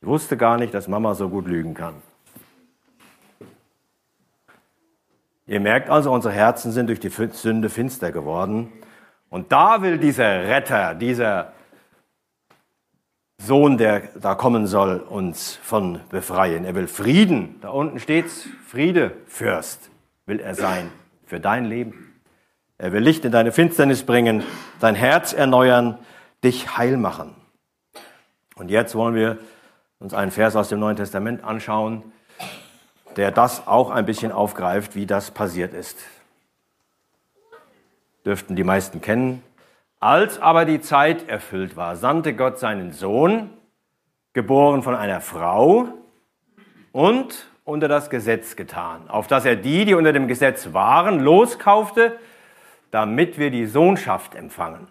Ich 0.00 0.08
wusste 0.08 0.36
gar 0.36 0.58
nicht, 0.58 0.74
dass 0.74 0.88
Mama 0.88 1.14
so 1.14 1.28
gut 1.28 1.46
lügen 1.46 1.74
kann. 1.74 1.94
Ihr 5.46 5.60
merkt 5.60 5.88
also, 5.88 6.12
unsere 6.12 6.34
Herzen 6.34 6.72
sind 6.72 6.88
durch 6.88 7.00
die 7.00 7.08
Sünde 7.08 7.70
finster 7.70 8.12
geworden. 8.12 8.72
Und 9.30 9.50
da 9.50 9.82
will 9.82 9.98
dieser 9.98 10.44
Retter, 10.44 10.94
dieser 10.94 11.52
Sohn, 13.38 13.78
der 13.78 14.08
da 14.20 14.34
kommen 14.34 14.66
soll, 14.66 14.98
uns 14.98 15.56
von 15.56 16.00
befreien. 16.10 16.64
Er 16.64 16.74
will 16.74 16.86
Frieden. 16.86 17.56
Da 17.60 17.70
unten 17.70 17.98
steht's, 17.98 18.48
Friede, 18.66 19.12
Fürst, 19.26 19.90
will 20.28 20.40
er 20.40 20.54
sein 20.54 20.92
für 21.24 21.40
dein 21.40 21.64
Leben. 21.64 22.20
Er 22.76 22.92
will 22.92 23.02
Licht 23.02 23.24
in 23.24 23.32
deine 23.32 23.50
Finsternis 23.50 24.04
bringen, 24.04 24.44
dein 24.78 24.94
Herz 24.94 25.32
erneuern, 25.32 25.98
dich 26.44 26.76
heil 26.76 26.96
machen. 26.96 27.34
Und 28.54 28.70
jetzt 28.70 28.94
wollen 28.94 29.14
wir 29.14 29.38
uns 29.98 30.14
einen 30.14 30.30
Vers 30.30 30.54
aus 30.54 30.68
dem 30.68 30.78
Neuen 30.78 30.96
Testament 30.96 31.42
anschauen, 31.42 32.12
der 33.16 33.32
das 33.32 33.66
auch 33.66 33.90
ein 33.90 34.06
bisschen 34.06 34.30
aufgreift, 34.30 34.94
wie 34.94 35.06
das 35.06 35.32
passiert 35.32 35.74
ist. 35.74 35.98
Dürften 38.24 38.54
die 38.54 38.64
meisten 38.64 39.00
kennen. 39.00 39.42
Als 39.98 40.38
aber 40.38 40.64
die 40.64 40.80
Zeit 40.80 41.28
erfüllt 41.28 41.76
war, 41.76 41.96
sandte 41.96 42.34
Gott 42.34 42.58
seinen 42.58 42.92
Sohn, 42.92 43.50
geboren 44.34 44.82
von 44.82 44.94
einer 44.94 45.20
Frau 45.20 45.88
und 46.92 47.48
unter 47.68 47.86
das 47.86 48.08
Gesetz 48.08 48.56
getan, 48.56 49.10
auf 49.10 49.26
dass 49.26 49.44
er 49.44 49.54
die, 49.54 49.84
die 49.84 49.94
unter 49.94 50.14
dem 50.14 50.26
Gesetz 50.26 50.72
waren, 50.72 51.20
loskaufte, 51.20 52.18
damit 52.90 53.38
wir 53.38 53.50
die 53.50 53.66
Sohnschaft 53.66 54.34
empfangen. 54.34 54.88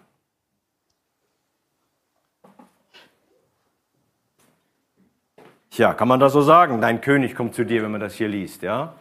Tja, 5.70 5.92
kann 5.92 6.06
man 6.06 6.20
das 6.20 6.32
so 6.32 6.40
sagen? 6.40 6.80
Dein 6.80 7.00
König 7.00 7.34
kommt 7.34 7.54
zu 7.54 7.64
dir, 7.64 7.82
wenn 7.82 7.90
man 7.90 8.00
das 8.00 8.14
hier 8.14 8.28
liest, 8.28 8.62
ja? 8.62 8.94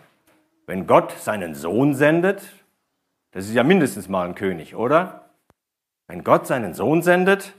Wenn 0.66 0.88
Gott 0.88 1.12
seinen 1.12 1.54
Sohn 1.54 1.94
sendet, 1.94 2.42
das 3.32 3.46
ist 3.46 3.54
ja 3.54 3.64
mindestens 3.64 4.10
mal 4.10 4.28
ein 4.28 4.36
König, 4.36 4.76
oder? 4.76 5.30
Wenn 6.08 6.24
Gott 6.24 6.48
seinen 6.48 6.74
Sohn 6.74 7.04
sendet, 7.04 7.54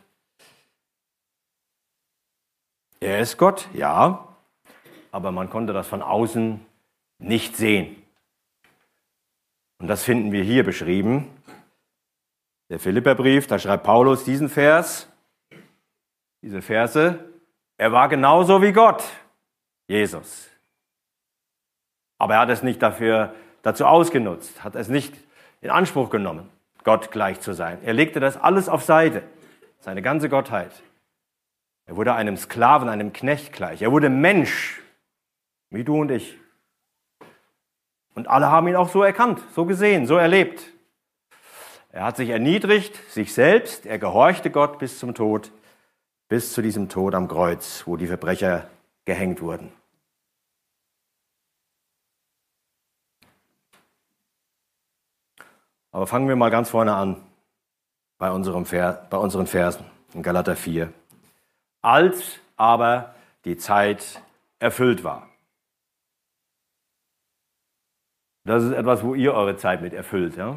er 3.00 3.20
ist 3.20 3.36
Gott, 3.36 3.68
ja, 3.72 4.27
aber 5.10 5.32
man 5.32 5.50
konnte 5.50 5.72
das 5.72 5.86
von 5.86 6.02
außen 6.02 6.64
nicht 7.18 7.56
sehen. 7.56 8.02
Und 9.78 9.88
das 9.88 10.04
finden 10.04 10.32
wir 10.32 10.42
hier 10.42 10.64
beschrieben. 10.64 11.30
Der 12.68 12.78
Philipperbrief, 12.78 13.46
da 13.46 13.58
schreibt 13.58 13.84
Paulus 13.84 14.24
diesen 14.24 14.48
Vers, 14.48 15.08
diese 16.42 16.62
Verse, 16.62 17.24
er 17.76 17.92
war 17.92 18.08
genauso 18.08 18.60
wie 18.60 18.72
Gott, 18.72 19.04
Jesus. 19.86 20.48
Aber 22.18 22.34
er 22.34 22.40
hat 22.40 22.50
es 22.50 22.62
nicht 22.62 22.82
dafür, 22.82 23.34
dazu 23.62 23.86
ausgenutzt, 23.86 24.62
hat 24.64 24.74
es 24.74 24.88
nicht 24.88 25.14
in 25.60 25.70
Anspruch 25.70 26.10
genommen. 26.10 26.48
Gott 26.84 27.10
gleich 27.10 27.40
zu 27.40 27.52
sein. 27.52 27.78
Er 27.84 27.92
legte 27.92 28.20
das 28.20 28.36
alles 28.36 28.68
auf 28.68 28.82
Seite, 28.82 29.22
seine 29.78 30.02
ganze 30.02 30.28
Gottheit. 30.28 30.72
Er 31.86 31.96
wurde 31.96 32.14
einem 32.14 32.36
Sklaven, 32.36 32.88
einem 32.88 33.12
Knecht 33.12 33.52
gleich. 33.52 33.82
Er 33.82 33.92
wurde 33.92 34.10
Mensch, 34.10 34.82
wie 35.70 35.84
du 35.84 36.00
und 36.00 36.10
ich. 36.10 36.36
Und 38.14 38.28
alle 38.28 38.50
haben 38.50 38.68
ihn 38.68 38.76
auch 38.76 38.88
so 38.88 39.02
erkannt, 39.02 39.40
so 39.54 39.64
gesehen, 39.64 40.06
so 40.06 40.16
erlebt. 40.16 40.62
Er 41.90 42.04
hat 42.04 42.16
sich 42.16 42.30
erniedrigt, 42.30 42.96
sich 43.10 43.32
selbst, 43.32 43.86
er 43.86 43.98
gehorchte 43.98 44.50
Gott 44.50 44.78
bis 44.78 44.98
zum 44.98 45.14
Tod, 45.14 45.52
bis 46.28 46.52
zu 46.52 46.62
diesem 46.62 46.88
Tod 46.88 47.14
am 47.14 47.28
Kreuz, 47.28 47.84
wo 47.86 47.96
die 47.96 48.06
Verbrecher 48.06 48.68
gehängt 49.04 49.40
wurden. 49.40 49.72
Aber 55.90 56.06
fangen 56.06 56.28
wir 56.28 56.36
mal 56.36 56.50
ganz 56.50 56.70
vorne 56.70 56.94
an 56.94 57.24
bei, 58.18 58.30
unserem 58.30 58.66
Ver 58.66 59.06
bei 59.10 59.16
unseren 59.16 59.46
Versen 59.46 59.86
in 60.12 60.22
Galater 60.22 60.56
4. 60.56 60.92
Als 61.80 62.38
aber 62.56 63.14
die 63.44 63.56
Zeit 63.56 64.22
erfüllt 64.58 65.04
war. 65.04 65.27
Das 68.48 68.64
ist 68.64 68.72
etwas, 68.72 69.04
wo 69.04 69.14
ihr 69.14 69.34
eure 69.34 69.56
Zeit 69.56 69.82
mit 69.82 69.92
erfüllt. 69.92 70.38
Ja? 70.38 70.56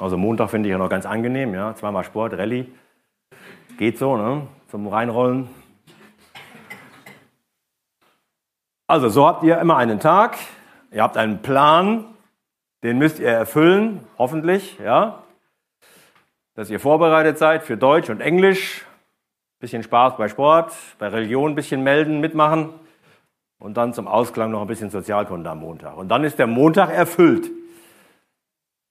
Also 0.00 0.16
Montag 0.16 0.50
finde 0.50 0.68
ich 0.68 0.72
ja 0.72 0.78
noch 0.78 0.88
ganz 0.88 1.06
angenehm. 1.06 1.54
Ja? 1.54 1.76
Zweimal 1.76 2.02
Sport, 2.02 2.32
Rallye. 2.32 2.66
Geht 3.78 3.96
so, 3.96 4.16
ne? 4.16 4.48
zum 4.66 4.88
Reinrollen. 4.88 5.48
Also 8.88 9.08
so 9.08 9.28
habt 9.28 9.44
ihr 9.44 9.60
immer 9.60 9.76
einen 9.76 10.00
Tag. 10.00 10.36
Ihr 10.90 11.04
habt 11.04 11.16
einen 11.16 11.40
Plan, 11.40 12.04
den 12.82 12.98
müsst 12.98 13.20
ihr 13.20 13.28
erfüllen, 13.28 14.00
hoffentlich, 14.18 14.80
ja. 14.80 15.22
Dass 16.54 16.68
ihr 16.68 16.80
vorbereitet 16.80 17.38
seid 17.38 17.62
für 17.62 17.76
Deutsch 17.76 18.10
und 18.10 18.20
Englisch. 18.20 18.84
Bisschen 19.60 19.84
Spaß 19.84 20.16
bei 20.16 20.26
Sport, 20.26 20.74
bei 20.98 21.06
Religion 21.06 21.52
ein 21.52 21.54
bisschen 21.54 21.84
melden, 21.84 22.18
mitmachen. 22.20 22.72
Und 23.58 23.76
dann 23.76 23.94
zum 23.94 24.06
Ausklang 24.06 24.50
noch 24.50 24.60
ein 24.60 24.66
bisschen 24.66 24.90
Sozialkunde 24.90 25.50
am 25.50 25.60
Montag. 25.60 25.96
Und 25.96 26.08
dann 26.08 26.24
ist 26.24 26.38
der 26.38 26.46
Montag 26.46 26.90
erfüllt. 26.90 27.50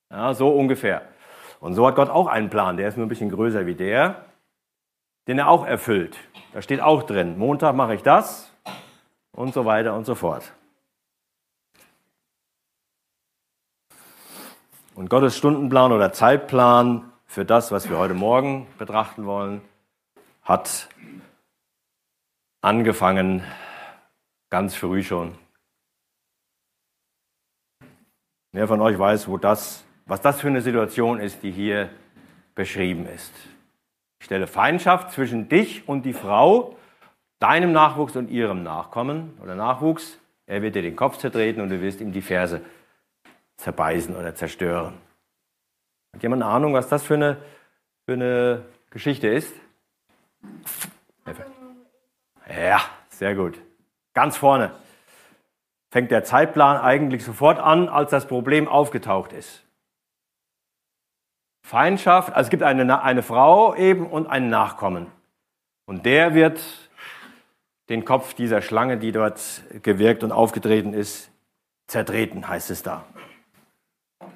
Ja, 0.09 0.33
so 0.33 0.49
ungefähr. 0.49 1.01
Und 1.59 1.73
so 1.73 1.87
hat 1.87 1.95
Gott 1.95 2.09
auch 2.09 2.27
einen 2.27 2.49
Plan, 2.49 2.77
der 2.77 2.87
ist 2.87 2.97
nur 2.97 3.05
ein 3.05 3.09
bisschen 3.09 3.29
größer 3.29 3.65
wie 3.65 3.75
der, 3.75 4.25
den 5.27 5.39
er 5.39 5.49
auch 5.49 5.65
erfüllt. 5.65 6.17
Da 6.53 6.61
steht 6.61 6.81
auch 6.81 7.03
drin, 7.03 7.37
Montag 7.37 7.75
mache 7.75 7.95
ich 7.95 8.03
das 8.03 8.51
und 9.31 9.53
so 9.53 9.65
weiter 9.65 9.95
und 9.95 10.05
so 10.05 10.15
fort. 10.15 10.53
Und 14.95 15.09
Gottes 15.09 15.37
Stundenplan 15.37 15.91
oder 15.91 16.13
Zeitplan 16.13 17.11
für 17.25 17.43
das, 17.43 17.71
was 17.71 17.89
wir 17.89 17.97
heute 17.97 18.13
Morgen 18.13 18.67
betrachten 18.77 19.25
wollen, 19.25 19.61
hat 20.43 20.87
angefangen 22.61 23.43
ganz 24.55 24.73
früh 24.73 25.03
schon. 25.03 25.37
Wer 28.53 28.69
von 28.69 28.79
euch 28.79 28.97
weiß, 28.97 29.27
wo 29.27 29.35
das, 29.37 29.83
was 30.05 30.21
das 30.21 30.39
für 30.39 30.47
eine 30.47 30.61
Situation 30.61 31.19
ist, 31.19 31.43
die 31.43 31.51
hier 31.51 31.89
beschrieben 32.55 33.05
ist? 33.05 33.33
Ich 34.17 34.27
stelle 34.27 34.47
Feindschaft 34.47 35.11
zwischen 35.11 35.49
dich 35.49 35.89
und 35.89 36.03
die 36.03 36.13
Frau, 36.13 36.77
deinem 37.39 37.73
Nachwuchs 37.73 38.15
und 38.15 38.29
ihrem 38.29 38.63
Nachkommen 38.63 39.37
oder 39.43 39.55
Nachwuchs. 39.55 40.19
Er 40.45 40.61
wird 40.61 40.75
dir 40.75 40.83
den 40.83 40.95
Kopf 40.95 41.17
zertreten 41.17 41.59
und 41.59 41.67
du 41.67 41.81
wirst 41.81 41.99
ihm 41.99 42.13
die 42.13 42.21
Ferse 42.21 42.61
zerbeißen 43.57 44.15
oder 44.15 44.35
zerstören. 44.35 44.93
Hat 46.13 46.23
jemand 46.23 46.43
eine 46.43 46.51
Ahnung, 46.53 46.73
was 46.73 46.87
das 46.87 47.03
für 47.03 47.15
eine, 47.15 47.43
für 48.05 48.13
eine 48.13 48.63
Geschichte 48.89 49.27
ist? 49.27 49.53
Ja, 52.47 52.79
sehr 53.09 53.35
gut. 53.35 53.64
Ganz 54.15 54.37
vorne. 54.37 54.71
fängt 55.91 56.09
der 56.09 56.23
Zeitplan 56.23 56.77
eigentlich 56.77 57.23
sofort 57.23 57.59
an, 57.59 57.87
als 57.87 58.11
das 58.11 58.27
Problem 58.27 58.67
aufgetaucht 58.67 59.31
ist. 59.31 59.63
Feindschaft, 61.61 62.33
also 62.33 62.47
es 62.47 62.49
gibt 62.49 62.63
eine, 62.63 63.01
eine 63.01 63.23
Frau 63.23 63.75
eben 63.75 64.07
und 64.07 64.27
einen 64.27 64.49
Nachkommen. 64.49 65.07
Und 65.85 66.05
der 66.05 66.33
wird 66.33 66.61
den 67.89 68.03
Kopf 68.03 68.33
dieser 68.33 68.61
Schlange, 68.61 68.97
die 68.97 69.11
dort 69.11 69.63
gewirkt 69.83 70.23
und 70.23 70.31
aufgetreten 70.31 70.93
ist, 70.93 71.29
zertreten, 71.87 72.47
heißt 72.47 72.71
es 72.71 72.83
da. 72.83 73.05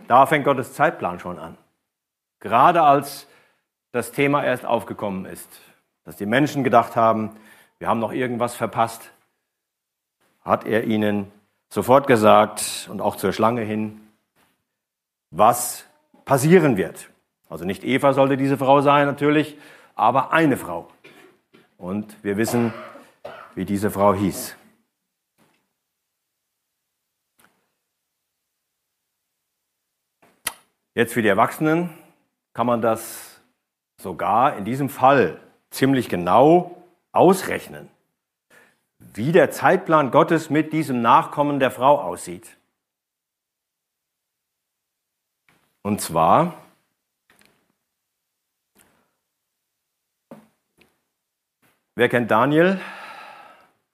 Da 0.08 0.26
fängt 0.26 0.46
Gottes 0.46 0.74
Zeitplan 0.74 1.20
schon 1.20 1.40
an. 1.40 1.58
Gerade 2.40 2.84
als 2.84 3.28
das 3.92 4.12
Thema 4.12 4.44
erst 4.44 4.66
aufgekommen 4.66 5.26
ist, 5.26 5.50
dass 6.04 6.16
die 6.16 6.26
Menschen 6.26 6.64
gedacht 6.64 6.96
haben, 6.96 7.36
wir 7.80 7.88
haben 7.88 8.00
noch 8.00 8.12
irgendwas 8.12 8.56
verpasst, 8.56 9.12
hat 10.41 10.65
er 10.65 10.86
ihnen 10.86 11.31
sofort 11.69 12.08
gesagt 12.08 12.89
und 12.91 13.01
auch 13.01 13.15
zur 13.15 13.34
Schlange 13.34 13.62
hin, 13.62 14.01
was 15.31 15.86
passieren 16.25 16.77
wird. 16.77 17.10
Also 17.50 17.65
nicht 17.65 17.84
Eva 17.84 18.13
sollte 18.13 18.38
diese 18.38 18.58
Frau 18.58 18.81
sein 18.81 19.05
natürlich, 19.08 19.58
aber 19.96 20.31
eine 20.31 20.58
Frau. 20.58 20.88
Und 21.77 22.24
wir 22.24 22.38
wissen, 22.38 22.74
wie 23.55 23.65
diese 23.65 23.91
Frau 23.91 24.13
hieß. 24.13 24.55
Jetzt 30.96 31.13
für 31.13 31.22
die 31.22 31.27
Erwachsenen 31.27 31.89
kann 32.53 32.67
man 32.67 32.81
das 32.81 33.41
sogar 34.01 34.58
in 34.58 34.65
diesem 34.65 34.89
Fall 34.89 35.39
ziemlich 35.69 36.10
genau 36.10 36.84
ausrechnen, 37.12 37.89
wie 39.00 39.32
der 39.32 39.51
Zeitplan 39.51 40.12
Gottes 40.12 40.50
mit 40.50 40.74
diesem 40.74 41.01
Nachkommen 41.01 41.60
der 41.60 41.72
Frau 41.72 42.00
aussieht. 42.00 42.58
Und 45.82 46.01
zwar 46.01 46.53
Wer 52.00 52.08
kennt 52.08 52.32
Daniel 52.32 52.79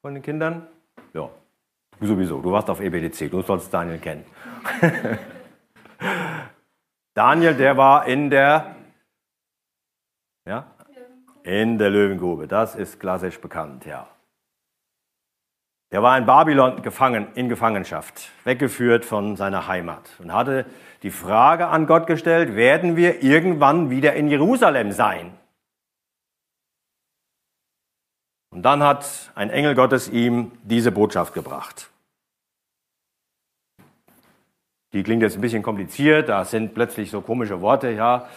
von 0.01 0.13
den 0.13 0.21
Kindern? 0.21 0.67
Ja, 1.12 1.27
du 2.00 2.05
sowieso. 2.05 2.39
Du 2.39 2.51
warst 2.51 2.69
auf 2.69 2.79
EBDC, 2.79 3.31
du 3.31 3.41
sollst 3.41 3.74
Daniel 3.74 3.97
kennen. 3.97 4.24
Daniel, 7.15 7.55
der 7.55 7.77
war 7.77 8.05
in 8.05 8.29
der, 8.29 8.75
ja, 10.45 10.71
in 11.41 11.79
der 11.79 11.89
Löwengrube. 11.89 12.47
Das 12.47 12.75
ist 12.75 13.00
klassisch 13.00 13.41
bekannt, 13.41 13.88
ja. 13.88 14.07
Der 15.95 16.03
war 16.03 16.17
in 16.17 16.25
Babylon 16.25 16.81
gefangen, 16.81 17.29
in 17.35 17.47
Gefangenschaft, 17.47 18.29
weggeführt 18.43 19.05
von 19.05 19.37
seiner 19.37 19.69
Heimat 19.69 20.01
und 20.19 20.33
hatte 20.33 20.65
die 21.03 21.09
Frage 21.09 21.67
an 21.67 21.87
Gott 21.87 22.05
gestellt, 22.05 22.57
werden 22.57 22.97
wir 22.97 23.23
irgendwann 23.23 23.89
wieder 23.89 24.13
in 24.13 24.27
Jerusalem 24.27 24.91
sein? 24.91 25.31
Und 28.49 28.63
dann 28.63 28.83
hat 28.83 29.31
ein 29.35 29.49
Engel 29.49 29.73
Gottes 29.73 30.09
ihm 30.09 30.51
diese 30.63 30.91
Botschaft 30.91 31.33
gebracht. 31.33 31.89
Die 34.91 35.01
klingt 35.01 35.21
jetzt 35.21 35.35
ein 35.35 35.41
bisschen 35.41 35.63
kompliziert, 35.63 36.27
da 36.27 36.43
sind 36.43 36.73
plötzlich 36.73 37.09
so 37.09 37.21
komische 37.21 37.61
Worte, 37.61 37.91
ja, 37.91 38.27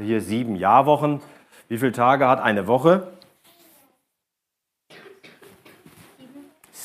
hier 0.00 0.22
sieben 0.22 0.56
Jahrwochen. 0.56 1.20
Wie 1.68 1.76
viele 1.76 1.92
Tage 1.92 2.26
hat 2.26 2.40
eine 2.40 2.66
Woche? 2.66 3.12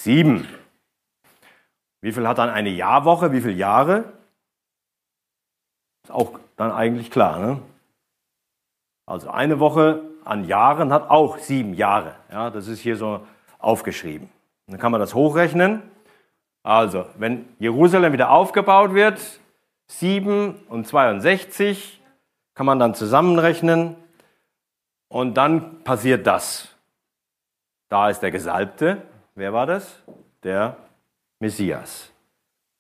Sieben. 0.07 0.47
Wie 1.99 2.13
viel 2.13 2.25
hat 2.25 2.37
dann 2.37 2.49
eine 2.49 2.69
Jahrwoche? 2.69 3.33
Wie 3.33 3.41
viele 3.41 3.55
Jahre? 3.55 4.13
Ist 6.05 6.11
auch 6.11 6.39
dann 6.55 6.71
eigentlich 6.71 7.11
klar. 7.11 7.39
Ne? 7.39 7.61
Also 9.05 9.29
eine 9.29 9.59
Woche 9.59 10.01
an 10.23 10.45
Jahren 10.45 10.93
hat 10.93 11.09
auch 11.09 11.39
sieben 11.39 11.73
Jahre. 11.73 12.15
Ja, 12.31 12.49
das 12.49 12.69
ist 12.69 12.79
hier 12.79 12.95
so 12.95 13.27
aufgeschrieben. 13.59 14.29
Dann 14.67 14.79
kann 14.79 14.93
man 14.93 15.01
das 15.01 15.13
hochrechnen. 15.13 15.83
Also, 16.63 17.05
wenn 17.17 17.45
Jerusalem 17.59 18.13
wieder 18.13 18.29
aufgebaut 18.29 18.93
wird, 18.93 19.41
7 19.87 20.55
und 20.69 20.87
62, 20.87 22.01
kann 22.53 22.65
man 22.65 22.79
dann 22.79 22.95
zusammenrechnen. 22.95 23.97
Und 25.09 25.33
dann 25.33 25.83
passiert 25.83 26.25
das. 26.25 26.73
Da 27.89 28.09
ist 28.09 28.21
der 28.21 28.31
Gesalbte. 28.31 29.01
Wer 29.37 29.53
war 29.53 29.65
das? 29.65 30.03
Der 30.43 30.75
Messias. 31.39 32.11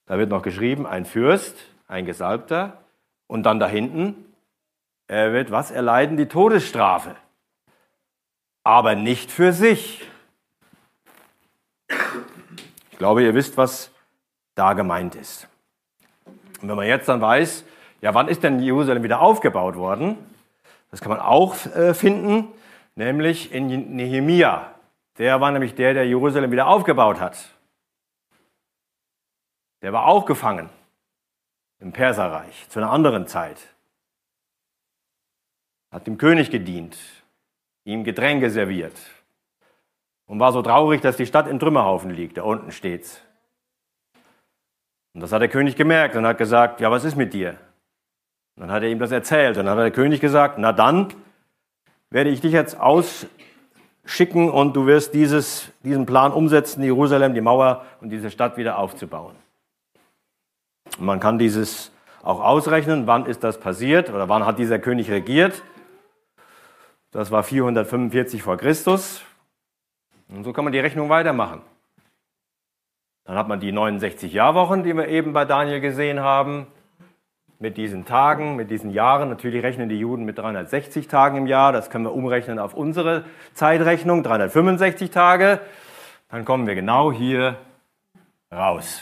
Da 0.07 0.17
wird 0.17 0.29
noch 0.29 0.41
geschrieben, 0.41 0.85
ein 0.85 1.05
Fürst, 1.05 1.55
ein 1.87 2.05
Gesalbter. 2.05 2.81
Und 3.27 3.43
dann 3.43 3.59
da 3.59 3.67
hinten, 3.67 4.25
er 5.07 5.33
wird 5.33 5.51
was 5.51 5.71
erleiden? 5.71 6.17
Die 6.17 6.27
Todesstrafe 6.27 7.15
aber 8.67 8.95
nicht 8.95 9.31
für 9.31 9.53
sich. 9.53 10.05
Ich 12.91 12.97
glaube, 12.97 13.23
ihr 13.23 13.33
wisst, 13.33 13.55
was 13.55 13.91
da 14.55 14.73
gemeint 14.73 15.15
ist. 15.15 15.47
Und 16.61 16.67
wenn 16.67 16.75
man 16.75 16.85
jetzt 16.85 17.07
dann 17.07 17.21
weiß, 17.21 17.63
ja, 18.01 18.13
wann 18.13 18.27
ist 18.27 18.43
denn 18.43 18.59
Jerusalem 18.59 19.03
wieder 19.03 19.21
aufgebaut 19.21 19.77
worden? 19.77 20.17
Das 20.91 20.99
kann 20.99 21.11
man 21.11 21.21
auch 21.21 21.55
äh, 21.67 21.93
finden, 21.93 22.49
nämlich 22.95 23.53
in 23.53 23.95
Nehemia. 23.95 24.73
Der 25.17 25.41
war 25.41 25.51
nämlich 25.51 25.75
der, 25.75 25.93
der 25.93 26.07
Jerusalem 26.07 26.51
wieder 26.51 26.67
aufgebaut 26.67 27.19
hat. 27.19 27.37
Der 29.81 29.93
war 29.93 30.05
auch 30.05 30.25
gefangen 30.25 30.69
im 31.79 31.91
Perserreich 31.91 32.67
zu 32.69 32.79
einer 32.79 32.91
anderen 32.91 33.27
Zeit. 33.27 33.75
Hat 35.91 36.07
dem 36.07 36.17
König 36.17 36.51
gedient, 36.51 36.97
ihm 37.83 38.03
Getränke 38.03 38.49
serviert 38.49 38.99
und 40.25 40.39
war 40.39 40.51
so 40.51 40.61
traurig, 40.61 41.01
dass 41.01 41.17
die 41.17 41.25
Stadt 41.25 41.47
im 41.47 41.59
Trümmerhaufen 41.59 42.11
liegt. 42.11 42.37
Da 42.37 42.43
unten 42.43 42.71
steht's. 42.71 43.21
Und 45.13 45.21
das 45.21 45.31
hat 45.31 45.41
der 45.41 45.49
König 45.49 45.75
gemerkt 45.75 46.15
und 46.15 46.27
hat 46.27 46.37
gesagt, 46.37 46.79
ja, 46.79 46.91
was 46.91 47.03
ist 47.03 47.15
mit 47.15 47.33
dir? 47.33 47.57
Und 48.55 48.61
dann 48.61 48.71
hat 48.71 48.83
er 48.83 48.89
ihm 48.89 48.99
das 48.99 49.11
erzählt. 49.11 49.57
Und 49.57 49.65
dann 49.65 49.77
hat 49.77 49.83
der 49.83 49.91
König 49.91 50.19
gesagt, 50.19 50.57
na 50.57 50.73
dann 50.73 51.13
werde 52.09 52.29
ich 52.29 52.41
dich 52.41 52.53
jetzt 52.53 52.79
ausschicken 54.07 54.49
und 54.49 54.75
du 54.75 54.85
wirst 54.85 55.13
dieses, 55.13 55.69
diesen 55.83 56.05
Plan 56.05 56.31
umsetzen, 56.31 56.81
Jerusalem, 56.81 57.33
die 57.33 57.41
Mauer 57.41 57.85
und 58.01 58.09
diese 58.09 58.31
Stadt 58.31 58.57
wieder 58.57 58.79
aufzubauen. 58.79 59.35
Und 60.97 61.05
man 61.05 61.19
kann 61.19 61.37
dieses 61.37 61.91
auch 62.23 62.41
ausrechnen, 62.41 63.05
wann 63.05 63.25
ist 63.25 63.43
das 63.43 63.59
passiert 63.59 64.09
oder 64.09 64.29
wann 64.29 64.45
hat 64.45 64.59
dieser 64.59 64.79
König 64.79 65.11
regiert. 65.11 65.61
Das 67.11 67.31
war 67.31 67.43
445 67.43 68.41
vor 68.41 68.57
Christus. 68.57 69.21
Und 70.29 70.43
so 70.43 70.53
kann 70.53 70.63
man 70.63 70.73
die 70.73 70.79
Rechnung 70.79 71.09
weitermachen. 71.09 71.61
Dann 73.25 73.37
hat 73.37 73.47
man 73.47 73.59
die 73.59 73.71
69 73.71 74.31
Jahrwochen, 74.31 74.83
die 74.83 74.95
wir 74.95 75.07
eben 75.07 75.33
bei 75.33 75.45
Daniel 75.45 75.81
gesehen 75.81 76.21
haben, 76.21 76.67
mit 77.59 77.77
diesen 77.77 78.05
Tagen, 78.05 78.55
mit 78.55 78.69
diesen 78.69 78.91
Jahren. 78.91 79.29
Natürlich 79.29 79.63
rechnen 79.63 79.89
die 79.89 79.99
Juden 79.99 80.25
mit 80.25 80.37
360 80.37 81.07
Tagen 81.07 81.37
im 81.37 81.47
Jahr. 81.47 81.71
Das 81.71 81.89
können 81.89 82.05
wir 82.05 82.13
umrechnen 82.13 82.59
auf 82.59 82.73
unsere 82.73 83.25
Zeitrechnung, 83.53 84.23
365 84.23 85.09
Tage. 85.09 85.59
Dann 86.29 86.45
kommen 86.45 86.67
wir 86.67 86.75
genau 86.75 87.11
hier 87.11 87.57
raus. 88.51 89.01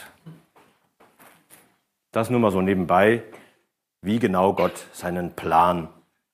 Das 2.12 2.30
nur 2.30 2.40
mal 2.40 2.50
so 2.50 2.62
nebenbei, 2.62 3.22
wie 4.00 4.18
genau 4.18 4.54
Gott 4.54 4.86
seinen 4.92 5.32
Plan 5.32 5.88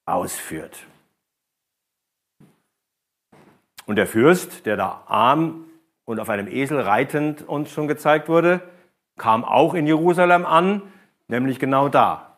ausführt. 0.07 0.87
Und 3.87 3.97
der 3.97 4.07
Fürst, 4.07 4.67
der 4.67 4.77
da 4.77 5.03
arm 5.07 5.65
und 6.05 6.21
auf 6.21 6.29
einem 6.29 6.47
Esel 6.47 6.81
reitend 6.81 7.49
uns 7.49 7.73
schon 7.73 7.89
gezeigt 7.89 8.29
wurde, 8.29 8.61
kam 9.19 9.45
auch 9.45 9.75
in 9.75 9.87
Jerusalem 9.87 10.47
an, 10.47 10.83
nämlich 11.33 11.59
genau 11.59 11.88
da. 11.88 12.37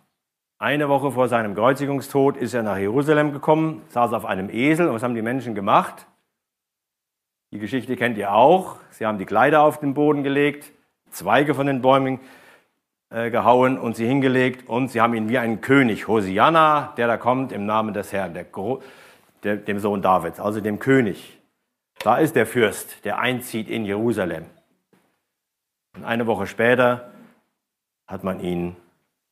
Eine 0.59 0.89
Woche 0.89 1.11
vor 1.11 1.29
seinem 1.29 1.55
Kreuzigungstod 1.55 2.37
ist 2.37 2.55
er 2.55 2.63
nach 2.63 2.79
Jerusalem 2.79 3.33
gekommen, 3.33 3.83
saß 3.89 4.13
auf 4.15 4.25
einem 4.25 4.49
Esel. 4.49 4.89
Und 4.89 4.95
was 4.95 5.03
haben 5.03 5.15
die 5.15 5.23
Menschen 5.23 5.55
gemacht? 5.55 6.07
Die 7.51 7.59
Geschichte 7.59 7.97
kennt 7.97 8.17
ihr 8.17 8.33
auch. 8.33 8.77
Sie 8.91 9.05
haben 9.05 9.19
die 9.19 9.27
Kleider 9.27 9.63
auf 9.63 9.81
den 9.81 9.95
Boden 9.95 10.23
gelegt, 10.23 10.73
Zweige 11.11 11.55
von 11.55 11.67
den 11.67 11.83
Bäumen 11.83 12.21
äh, 13.11 13.31
gehauen 13.31 13.79
und 13.79 13.95
sie 13.95 14.07
hingelegt 14.07 14.69
und 14.69 14.89
sie 14.89 15.01
haben 15.01 15.15
ihn 15.15 15.29
wie 15.29 15.39
einen 15.39 15.61
König, 15.61 16.09
Hosianna, 16.09 16.95
der 16.97 17.07
da 17.07 17.17
kommt 17.17 17.53
im 17.53 17.67
Namen 17.67 17.95
des 17.95 18.13
Herrn, 18.13 18.35
der, 18.35 18.47
der, 19.43 19.57
dem 19.57 19.79
Sohn 19.79 20.03
Davids, 20.03 20.41
also 20.41 20.61
dem 20.61 20.79
König. 20.79 21.39
Da 21.99 22.17
ist 22.17 22.35
der 22.35 22.47
Fürst, 22.47 23.05
der 23.05 23.19
einzieht 23.19 23.69
in 23.69 23.85
Jerusalem. 23.85 24.47
Und 25.97 26.05
eine 26.05 26.27
Woche 26.27 26.47
später 26.47 27.13
hat 28.07 28.25
man 28.25 28.41
ihn 28.41 28.77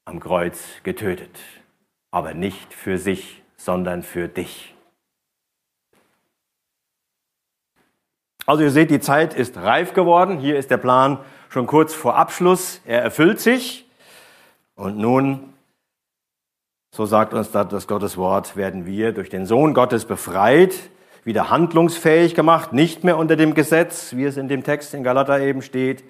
am 0.05 0.21
Kreuz 0.21 0.61
getötet. 0.83 1.39
Aber 2.11 2.35
nicht 2.35 2.75
für 2.75 2.99
sich, 2.99 3.43
sondern 3.57 4.03
für 4.03 4.29
dich. 4.29 4.75
Also 8.45 8.65
ihr 8.65 8.71
seht, 8.71 8.91
die 8.91 9.01
Zeit 9.01 9.35
ist 9.35 9.57
reif 9.57 9.95
geworden. 9.95 10.39
Hier 10.39 10.59
ist 10.59 10.71
der 10.71 10.77
Plan 10.77 11.19
schon 11.49 11.67
kurz 11.67 11.95
vor 11.95 12.17
Abschluss. 12.17 12.81
Er 12.85 13.03
erfüllt 13.03 13.41
sich. 13.41 13.89
Und 14.75 14.99
nun, 14.99 15.53
so 16.91 17.07
sagt 17.07 17.35
uns 17.35 17.53
das 17.53 17.87
Gottes 17.87 18.17
Wort, 18.17 18.57
werden 18.57 18.85
wir 18.85 19.13
durch 19.13 19.29
den 19.29 19.47
Sohn 19.47 19.75
Gottes 19.75 20.07
befreit, 20.07 20.75
wieder 21.25 21.51
handlungsfähig 21.51 22.35
gemacht, 22.35 22.73
nicht 22.73 23.05
mehr 23.05 23.17
unter 23.17 23.37
dem 23.37 23.55
Gesetz, 23.55 24.17
wie 24.17 24.25
es 24.25 24.37
in 24.37 24.49
dem 24.49 24.65
Text 24.65 24.93
in 24.93 25.05
Galater 25.05 25.39
eben 25.41 25.63
steht, 25.63 26.03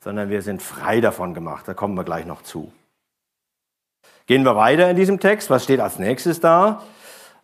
sondern 0.00 0.28
wir 0.28 0.42
sind 0.42 0.62
frei 0.62 1.00
davon 1.00 1.34
gemacht. 1.34 1.68
Da 1.68 1.74
kommen 1.74 1.94
wir 1.94 2.04
gleich 2.04 2.26
noch 2.26 2.42
zu. 2.42 2.72
Gehen 4.26 4.44
wir 4.44 4.56
weiter 4.56 4.90
in 4.90 4.96
diesem 4.96 5.20
Text. 5.20 5.50
Was 5.50 5.64
steht 5.64 5.80
als 5.80 5.98
nächstes 5.98 6.40
da? 6.40 6.82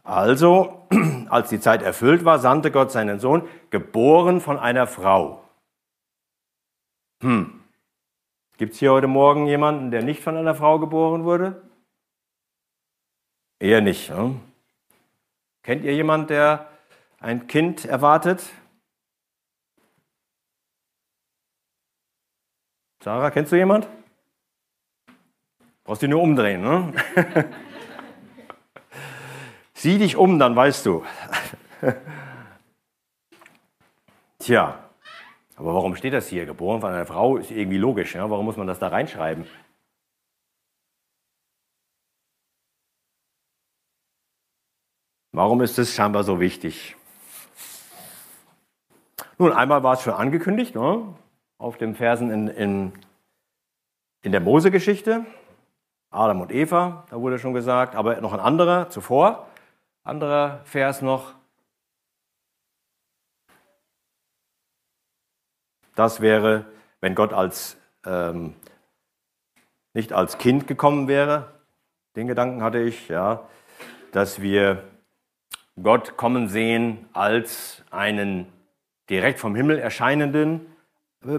Also, 0.02 0.86
als 1.28 1.48
die 1.48 1.60
Zeit 1.60 1.82
erfüllt 1.82 2.24
war, 2.24 2.40
sandte 2.40 2.72
Gott 2.72 2.90
seinen 2.90 3.20
Sohn, 3.20 3.48
geboren 3.70 4.40
von 4.40 4.58
einer 4.58 4.88
Frau. 4.88 5.44
Hm. 7.22 7.60
Gibt 8.58 8.74
es 8.74 8.80
hier 8.80 8.92
heute 8.92 9.06
Morgen 9.06 9.46
jemanden, 9.46 9.92
der 9.92 10.02
nicht 10.02 10.22
von 10.22 10.36
einer 10.36 10.56
Frau 10.56 10.80
geboren 10.80 11.24
wurde? 11.24 11.62
Eher 13.60 13.80
nicht. 13.80 14.10
Ne? 14.10 14.40
Kennt 15.62 15.84
ihr 15.84 15.94
jemanden, 15.94 16.26
der 16.26 16.68
ein 17.20 17.46
Kind 17.46 17.84
erwartet? 17.84 18.42
Sarah, 23.04 23.30
kennst 23.30 23.52
du 23.52 23.56
jemand? 23.56 23.86
Brauchst 25.92 26.04
du 26.04 26.08
nur 26.08 26.22
umdrehen, 26.22 26.62
ne? 26.62 26.94
Sieh 29.74 29.98
dich 29.98 30.16
um, 30.16 30.38
dann 30.38 30.56
weißt 30.56 30.86
du. 30.86 31.04
Tja, 34.38 34.88
aber 35.54 35.74
warum 35.74 35.94
steht 35.94 36.14
das 36.14 36.28
hier? 36.28 36.46
Geboren 36.46 36.80
von 36.80 36.94
einer 36.94 37.04
Frau 37.04 37.36
ist 37.36 37.50
irgendwie 37.50 37.76
logisch. 37.76 38.14
Ja? 38.14 38.30
Warum 38.30 38.46
muss 38.46 38.56
man 38.56 38.66
das 38.66 38.78
da 38.78 38.88
reinschreiben? 38.88 39.44
Warum 45.32 45.60
ist 45.60 45.78
es 45.78 45.94
scheinbar 45.94 46.24
so 46.24 46.40
wichtig? 46.40 46.96
Nun, 49.36 49.52
einmal 49.52 49.82
war 49.82 49.92
es 49.92 50.00
schon 50.00 50.14
angekündigt, 50.14 50.74
ne? 50.74 51.14
auf 51.58 51.76
den 51.76 51.94
Versen 51.94 52.30
in, 52.30 52.48
in, 52.48 52.92
in 54.22 54.32
der 54.32 54.40
Mose-Geschichte. 54.40 55.26
Adam 56.12 56.42
und 56.42 56.52
Eva, 56.52 57.04
da 57.10 57.18
wurde 57.20 57.38
schon 57.38 57.54
gesagt, 57.54 57.96
aber 57.96 58.20
noch 58.20 58.34
ein 58.34 58.40
anderer 58.40 58.90
zuvor. 58.90 59.46
Anderer 60.04 60.60
Vers 60.64 61.00
noch. 61.00 61.34
Das 65.94 66.20
wäre, 66.20 66.66
wenn 67.00 67.14
Gott 67.14 67.32
als, 67.32 67.78
ähm, 68.04 68.54
nicht 69.94 70.12
als 70.12 70.38
Kind 70.38 70.66
gekommen 70.66 71.08
wäre. 71.08 71.48
Den 72.14 72.26
Gedanken 72.26 72.62
hatte 72.62 72.80
ich, 72.80 73.08
ja, 73.08 73.48
dass 74.12 74.42
wir 74.42 74.82
Gott 75.82 76.18
kommen 76.18 76.48
sehen 76.48 77.08
als 77.14 77.82
einen 77.90 78.52
direkt 79.08 79.40
vom 79.40 79.54
Himmel 79.54 79.78
erscheinenden 79.78 80.66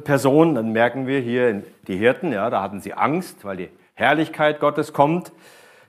Person. 0.03 0.55
Dann 0.55 0.71
merken 0.71 1.05
wir 1.05 1.19
hier 1.19 1.63
die 1.87 1.97
Hirten, 1.97 2.31
ja, 2.31 2.49
da 2.49 2.63
hatten 2.63 2.81
sie 2.81 2.93
Angst, 2.93 3.45
weil 3.45 3.57
die 3.57 3.69
Herrlichkeit 3.93 4.59
Gottes 4.59 4.93
kommt. 4.93 5.31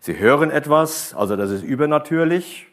Sie 0.01 0.19
hören 0.19 0.51
etwas, 0.51 1.15
also 1.15 1.37
das 1.37 1.51
ist 1.51 1.63
übernatürlich. 1.63 2.67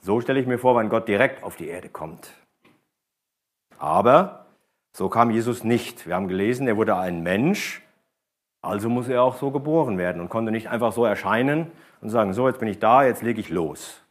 So 0.00 0.20
stelle 0.20 0.38
ich 0.38 0.46
mir 0.46 0.58
vor, 0.58 0.76
wenn 0.76 0.88
Gott 0.88 1.08
direkt 1.08 1.42
auf 1.42 1.56
die 1.56 1.68
Erde 1.68 1.88
kommt. 1.88 2.30
Aber 3.78 4.46
so 4.92 5.08
kam 5.08 5.30
Jesus 5.30 5.64
nicht. 5.64 6.06
Wir 6.06 6.14
haben 6.14 6.28
gelesen, 6.28 6.68
er 6.68 6.76
wurde 6.76 6.96
ein 6.96 7.22
Mensch, 7.22 7.82
also 8.62 8.88
muss 8.88 9.08
er 9.08 9.22
auch 9.22 9.36
so 9.36 9.50
geboren 9.50 9.98
werden 9.98 10.20
und 10.20 10.28
konnte 10.28 10.52
nicht 10.52 10.68
einfach 10.68 10.92
so 10.92 11.04
erscheinen 11.04 11.70
und 12.00 12.10
sagen, 12.10 12.32
so, 12.32 12.48
jetzt 12.48 12.60
bin 12.60 12.68
ich 12.68 12.78
da, 12.78 13.04
jetzt 13.04 13.22
lege 13.22 13.40
ich 13.40 13.48
los. 13.48 14.02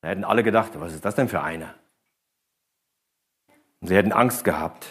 Da 0.00 0.08
hätten 0.08 0.24
alle 0.24 0.42
gedacht, 0.42 0.72
was 0.80 0.92
ist 0.92 1.04
das 1.04 1.14
denn 1.14 1.28
für 1.28 1.42
einer? 1.42 1.74
Sie 3.80 3.96
hätten 3.96 4.12
Angst 4.12 4.44
gehabt. 4.44 4.86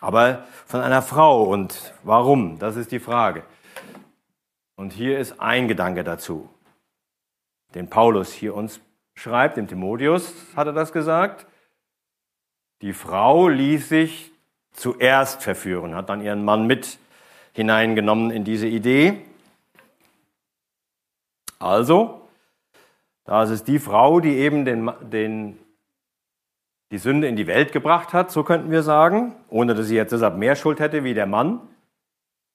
Aber 0.00 0.44
von 0.66 0.80
einer 0.80 1.02
Frau 1.02 1.42
und 1.44 1.94
warum, 2.02 2.58
das 2.58 2.76
ist 2.76 2.92
die 2.92 3.00
Frage. 3.00 3.42
Und 4.76 4.92
hier 4.92 5.18
ist 5.18 5.40
ein 5.40 5.66
Gedanke 5.66 6.04
dazu, 6.04 6.48
den 7.74 7.90
Paulus 7.90 8.32
hier 8.32 8.54
uns 8.54 8.80
schreibt, 9.14 9.56
dem 9.56 9.66
Timotheus 9.66 10.32
hat 10.54 10.68
er 10.68 10.72
das 10.72 10.92
gesagt. 10.92 11.46
Die 12.82 12.92
Frau 12.92 13.48
ließ 13.48 13.88
sich 13.88 14.30
zuerst 14.72 15.42
verführen, 15.42 15.96
hat 15.96 16.08
dann 16.08 16.22
ihren 16.22 16.44
Mann 16.44 16.66
mit 16.66 16.98
hineingenommen 17.52 18.30
in 18.30 18.44
diese 18.44 18.68
Idee. 18.68 19.24
Also, 21.58 22.28
da 23.24 23.42
ist 23.42 23.50
es 23.50 23.64
die 23.64 23.80
Frau, 23.80 24.20
die 24.20 24.36
eben 24.36 24.64
den, 24.64 24.90
den, 25.00 25.58
die 26.90 26.98
Sünde 26.98 27.28
in 27.28 27.36
die 27.36 27.46
Welt 27.46 27.72
gebracht 27.72 28.12
hat, 28.12 28.30
so 28.30 28.44
könnten 28.44 28.70
wir 28.70 28.82
sagen, 28.82 29.34
ohne 29.48 29.74
dass 29.74 29.86
sie 29.86 29.96
jetzt 29.96 30.12
deshalb 30.12 30.36
mehr 30.36 30.56
Schuld 30.56 30.80
hätte 30.80 31.04
wie 31.04 31.14
der 31.14 31.26
Mann. 31.26 31.60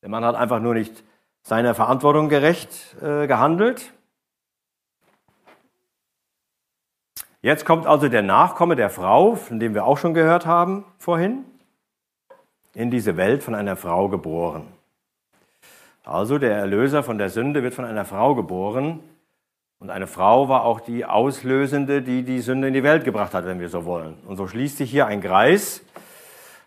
Der 0.01 0.09
Mann 0.09 0.25
hat 0.25 0.35
einfach 0.35 0.59
nur 0.59 0.73
nicht 0.73 1.03
seiner 1.43 1.75
Verantwortung 1.75 2.29
gerecht 2.29 2.95
äh, 3.01 3.27
gehandelt. 3.27 3.93
Jetzt 7.41 7.65
kommt 7.65 7.85
also 7.85 8.07
der 8.07 8.21
Nachkomme 8.21 8.75
der 8.75 8.89
Frau, 8.89 9.35
von 9.35 9.59
dem 9.59 9.73
wir 9.73 9.85
auch 9.85 9.97
schon 9.97 10.13
gehört 10.13 10.45
haben 10.45 10.85
vorhin, 10.97 11.43
in 12.73 12.89
diese 12.89 13.17
Welt 13.17 13.43
von 13.43 13.53
einer 13.53 13.75
Frau 13.75 14.07
geboren. 14.07 14.67
Also 16.05 16.37
der 16.37 16.55
Erlöser 16.55 17.03
von 17.03 17.17
der 17.17 17.29
Sünde 17.29 17.61
wird 17.61 17.73
von 17.73 17.85
einer 17.85 18.05
Frau 18.05 18.33
geboren. 18.35 19.01
Und 19.83 19.89
eine 19.89 20.07
Frau 20.07 20.47
war 20.47 20.63
auch 20.63 20.79
die 20.79 21.03
Auslösende, 21.03 22.01
die 22.01 22.23
die 22.23 22.39
Sünde 22.39 22.69
in 22.69 22.73
die 22.73 22.83
Welt 22.83 23.03
gebracht 23.03 23.33
hat, 23.33 23.45
wenn 23.45 23.59
wir 23.59 23.67
so 23.67 23.83
wollen. 23.83 24.17
Und 24.25 24.37
so 24.37 24.47
schließt 24.47 24.77
sich 24.77 24.89
hier 24.89 25.07
ein 25.07 25.19
Kreis, 25.19 25.81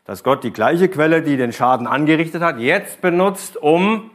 dass 0.04 0.22
Gott 0.22 0.44
die 0.44 0.52
gleiche 0.52 0.90
Quelle, 0.90 1.22
die 1.22 1.38
den 1.38 1.54
Schaden 1.54 1.86
angerichtet 1.86 2.42
hat, 2.42 2.58
jetzt 2.58 3.00
benutzt, 3.00 3.56
um 3.56 4.10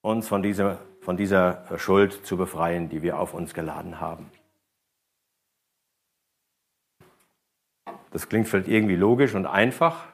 uns 0.00 0.26
von 0.26 0.42
dieser, 0.42 0.78
von 1.02 1.18
dieser 1.18 1.64
Schuld 1.76 2.24
zu 2.24 2.38
befreien, 2.38 2.88
die 2.88 3.02
wir 3.02 3.18
auf 3.18 3.34
uns 3.34 3.52
geladen 3.52 4.00
haben. 4.00 4.30
Das 8.10 8.30
klingt 8.30 8.48
vielleicht 8.48 8.68
irgendwie 8.68 8.96
logisch 8.96 9.34
und 9.34 9.44
einfach. 9.44 10.06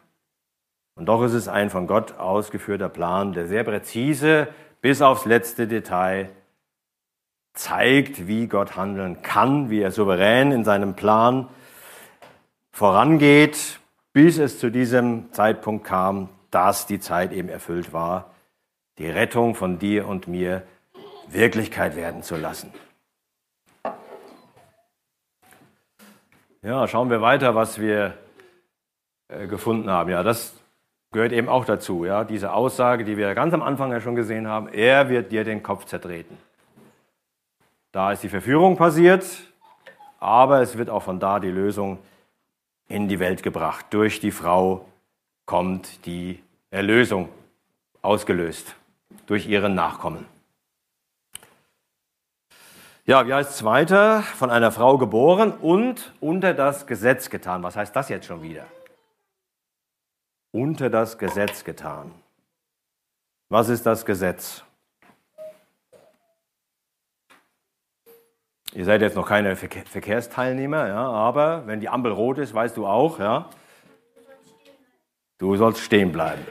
Und 0.97 1.07
doch 1.07 1.23
ist 1.23 1.35
es 1.35 1.47
ein 1.47 1.71
von 1.71 1.87
Gott 1.87 2.19
ausgeführter 2.19 2.89
Plan, 2.89 3.35
der 3.35 3.47
sehr 3.47 3.63
präzise 3.63 4.49
bis 4.81 5.01
aufs 5.01 5.27
letzte 5.27 5.69
Detail 5.69 6.31
zeigt, 7.55 8.27
wie 8.27 8.49
Gott 8.49 8.77
handeln 8.77 9.23
kann, 9.23 9.71
wie 9.71 9.81
er 9.81 9.93
souverän 9.93 10.53
in 10.53 10.65
seinem 10.65 10.95
Plan 10.95 11.49
vorangeht, 12.73 13.79
bis 14.13 14.39
es 14.39 14.59
zu 14.59 14.71
diesem 14.71 15.33
Zeitpunkt 15.33 15.85
kam, 15.85 16.29
dass 16.51 16.87
die 16.87 17.01
Zeit 17.01 17.33
eben 17.33 17.49
erfüllt 17.49 17.93
war, 17.93 18.31
die 18.99 19.09
Rettung 19.09 19.55
von 19.55 19.79
dir 19.79 20.07
und 20.07 20.29
mir 20.29 20.63
Wirklichkeit 21.29 21.97
werden 21.97 22.23
zu 22.23 22.37
lassen. 22.37 22.73
Ja, 26.63 26.89
schauen 26.89 27.11
wir 27.11 27.21
weiter, 27.21 27.55
was 27.55 27.81
wir 27.81 28.15
äh, 29.29 29.47
gefunden 29.47 29.91
haben. 29.91 30.11
Ja, 30.11 30.23
das 30.23 30.55
gehört 31.13 31.33
eben 31.33 31.49
auch 31.49 31.65
dazu. 31.65 32.05
Ja, 32.05 32.25
diese 32.25 32.53
Aussage, 32.53 33.05
die 33.05 33.17
wir 33.17 33.35
ganz 33.35 33.53
am 33.53 33.63
Anfang 33.63 33.93
ja 33.93 34.01
schon 34.01 34.15
gesehen 34.15 34.49
haben: 34.49 34.69
Er 34.69 35.09
wird 35.09 35.31
dir 35.31 35.45
den 35.45 35.63
Kopf 35.63 35.85
zertreten. 35.85 36.39
Da 37.95 38.11
ist 38.11 38.25
die 38.25 38.29
Verführung 38.29 38.77
passiert, 38.77 39.25
aber 40.19 40.61
es 40.61 40.77
wird 40.77 40.91
auch 40.91 41.05
von 41.05 41.21
da 41.21 41.39
die 41.39 41.53
Lösung 41.53 42.01
in 42.89 43.07
die 43.07 43.21
Welt 43.21 43.45
gebracht. 43.45 43.87
Durch 43.91 44.19
die 44.19 44.33
Frau 44.33 44.85
kommt 45.47 46.05
die 46.05 46.43
Erlösung 46.73 47.29
ausgelöst 48.03 48.75
durch 49.27 49.47
ihren 49.47 49.77
Nachkommen. 49.77 50.27
Ja, 53.07 53.29
wie 53.29 53.33
heißt 53.33 53.53
es 53.53 53.63
weiter? 53.63 54.23
Von 54.23 54.51
einer 54.51 54.73
Frau 54.73 54.99
geboren 54.99 55.53
und 55.53 56.13
unter 56.21 56.53
das 56.53 56.89
Gesetz 56.89 57.31
getan. 57.31 57.63
Was 57.63 57.77
heißt 57.77 57.95
das 57.95 58.09
jetzt 58.09 58.27
schon 58.27 58.43
wieder? 58.43 58.67
Unter 60.51 60.91
das 60.91 61.17
Gesetz 61.17 61.63
getan. 61.63 62.11
Was 63.51 63.69
ist 63.69 63.87
das 63.87 64.05
Gesetz? 64.05 64.65
Ihr 68.75 68.85
seid 68.85 69.03
jetzt 69.03 69.15
noch 69.15 69.29
keine 69.29 69.55
Verkehrsteilnehmer, 69.55 70.89
ja, 70.89 71.07
aber 71.07 71.63
wenn 71.67 71.79
die 71.79 71.89
Ampel 71.89 72.11
rot 72.11 72.39
ist, 72.39 72.53
weißt 72.53 72.77
du 72.77 72.89
auch, 72.89 73.21
ja, 73.21 73.49
du 75.39 75.55
sollst 75.55 75.81
stehen 75.81 76.11
bleiben. 76.11 76.43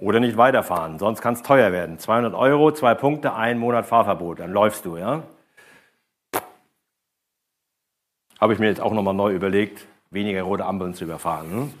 Oder 0.00 0.18
nicht 0.18 0.36
weiterfahren, 0.36 0.98
sonst 0.98 1.22
kann 1.22 1.34
es 1.34 1.42
teuer 1.42 1.70
werden. 1.70 2.00
200 2.00 2.34
Euro, 2.34 2.72
zwei 2.72 2.94
Punkte, 2.94 3.34
ein 3.34 3.58
Monat 3.58 3.86
Fahrverbot, 3.86 4.40
dann 4.40 4.50
läufst 4.50 4.84
du, 4.84 4.96
ja? 4.96 5.22
Habe 8.40 8.52
ich 8.52 8.58
mir 8.58 8.66
jetzt 8.66 8.80
auch 8.80 8.92
nochmal 8.92 9.14
neu 9.14 9.32
überlegt, 9.32 9.86
weniger 10.10 10.42
rote 10.42 10.64
Ampeln 10.64 10.92
zu 10.92 11.04
überfahren. 11.04 11.50
Hm? 11.50 11.74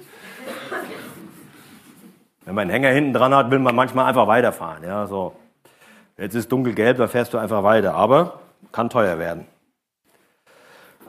Wenn 2.44 2.54
man 2.54 2.62
einen 2.62 2.70
Hänger 2.70 2.90
hinten 2.90 3.12
dran 3.12 3.34
hat, 3.34 3.50
will 3.50 3.58
man 3.58 3.74
manchmal 3.74 4.06
einfach 4.06 4.28
weiterfahren. 4.28 4.84
Ja, 4.84 5.06
so. 5.06 5.34
Jetzt 6.16 6.34
ist 6.34 6.50
dunkelgelb, 6.50 6.98
da 6.98 7.08
fährst 7.08 7.34
du 7.34 7.38
einfach 7.38 7.62
weiter. 7.62 7.94
Aber 7.94 8.40
kann 8.72 8.90
teuer 8.90 9.18
werden. 9.18 9.46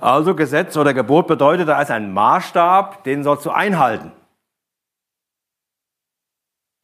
Also 0.01 0.33
Gesetz 0.33 0.77
oder 0.77 0.93
Gebot 0.93 1.27
bedeutet, 1.27 1.67
da 1.67 1.81
ist 1.81 1.91
ein 1.91 2.13
Maßstab, 2.13 3.03
den 3.03 3.23
sollst 3.23 3.45
du 3.45 3.51
einhalten. 3.51 4.11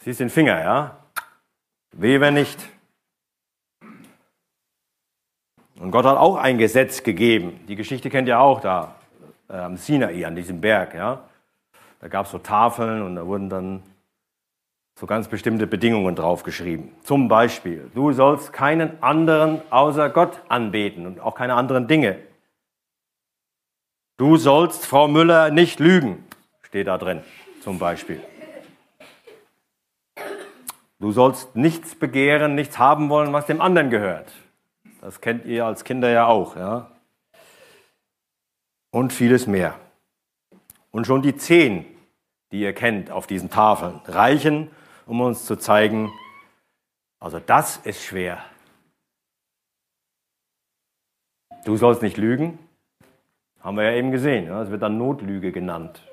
Siehst 0.03 0.19
den 0.19 0.29
Finger, 0.29 0.59
ja? 0.59 0.97
Wehe, 1.93 2.19
wenn 2.19 2.33
nicht. 2.33 2.59
Und 5.79 5.91
Gott 5.91 6.05
hat 6.05 6.17
auch 6.17 6.35
ein 6.35 6.57
Gesetz 6.57 7.03
gegeben. 7.03 7.65
Die 7.67 7.75
Geschichte 7.75 8.09
kennt 8.09 8.27
ihr 8.27 8.39
auch 8.39 8.61
da 8.61 8.95
äh, 9.49 9.57
am 9.57 9.77
Sinai, 9.77 10.25
an 10.25 10.35
diesem 10.35 10.61
Berg. 10.61 10.93
Ja? 10.93 11.23
Da 11.99 12.07
gab 12.07 12.25
es 12.25 12.31
so 12.31 12.39
Tafeln 12.39 13.01
und 13.01 13.15
da 13.15 13.25
wurden 13.25 13.49
dann 13.49 13.83
so 14.97 15.05
ganz 15.05 15.27
bestimmte 15.27 15.67
Bedingungen 15.67 16.15
draufgeschrieben. 16.15 16.91
Zum 17.03 17.27
Beispiel, 17.27 17.91
du 17.93 18.13
sollst 18.13 18.53
keinen 18.53 19.01
anderen 19.03 19.61
außer 19.69 20.09
Gott 20.09 20.41
anbeten 20.47 21.05
und 21.05 21.19
auch 21.19 21.35
keine 21.35 21.55
anderen 21.55 21.87
Dinge. 21.87 22.17
Du 24.17 24.37
sollst, 24.37 24.85
Frau 24.85 25.09
Müller, 25.09 25.51
nicht 25.51 25.81
lügen, 25.81 26.23
steht 26.61 26.87
da 26.87 26.97
drin, 26.97 27.21
zum 27.61 27.77
Beispiel. 27.77 28.21
Du 30.99 31.11
sollst 31.11 31.57
nichts 31.57 31.95
begehren, 31.95 32.55
nichts 32.55 32.79
haben 32.79 33.09
wollen, 33.09 33.33
was 33.33 33.45
dem 33.45 33.59
anderen 33.59 33.89
gehört. 33.89 34.31
Das 35.01 35.19
kennt 35.19 35.45
ihr 35.45 35.65
als 35.65 35.83
Kinder 35.83 36.09
ja 36.09 36.27
auch. 36.27 36.55
Ja? 36.55 36.89
Und 38.91 39.11
vieles 39.11 39.45
mehr. 39.45 39.75
Und 40.91 41.05
schon 41.05 41.21
die 41.21 41.35
zehn, 41.35 41.85
die 42.53 42.61
ihr 42.61 42.71
kennt 42.71 43.11
auf 43.11 43.27
diesen 43.27 43.49
Tafeln, 43.49 43.99
reichen, 44.05 44.71
um 45.05 45.21
uns 45.21 45.45
zu 45.45 45.55
zeigen, 45.55 46.11
also 47.19 47.39
das 47.39 47.77
ist 47.77 48.03
schwer. 48.03 48.43
Du 51.65 51.77
sollst 51.77 52.01
nicht 52.01 52.17
lügen, 52.17 52.59
haben 53.59 53.77
wir 53.77 53.83
ja 53.85 53.97
eben 53.97 54.11
gesehen. 54.11 54.51
Es 54.51 54.69
wird 54.69 54.83
dann 54.83 54.97
Notlüge 54.97 55.51
genannt. 55.51 56.03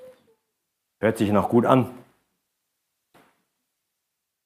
Hört 1.00 1.18
sich 1.18 1.30
noch 1.30 1.48
gut 1.50 1.66
an. 1.66 1.92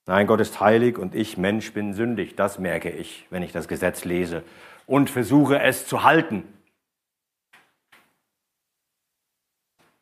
Nein, 0.06 0.26
Gott 0.26 0.40
ist 0.40 0.60
heilig 0.60 0.98
und 0.98 1.14
ich, 1.14 1.36
Mensch, 1.36 1.72
bin 1.72 1.92
sündig. 1.92 2.36
Das 2.36 2.58
merke 2.58 2.90
ich, 2.90 3.26
wenn 3.30 3.42
ich 3.42 3.52
das 3.52 3.68
Gesetz 3.68 4.04
lese 4.04 4.42
und 4.86 5.10
versuche 5.10 5.60
es 5.60 5.86
zu 5.86 6.02
halten. 6.02 6.44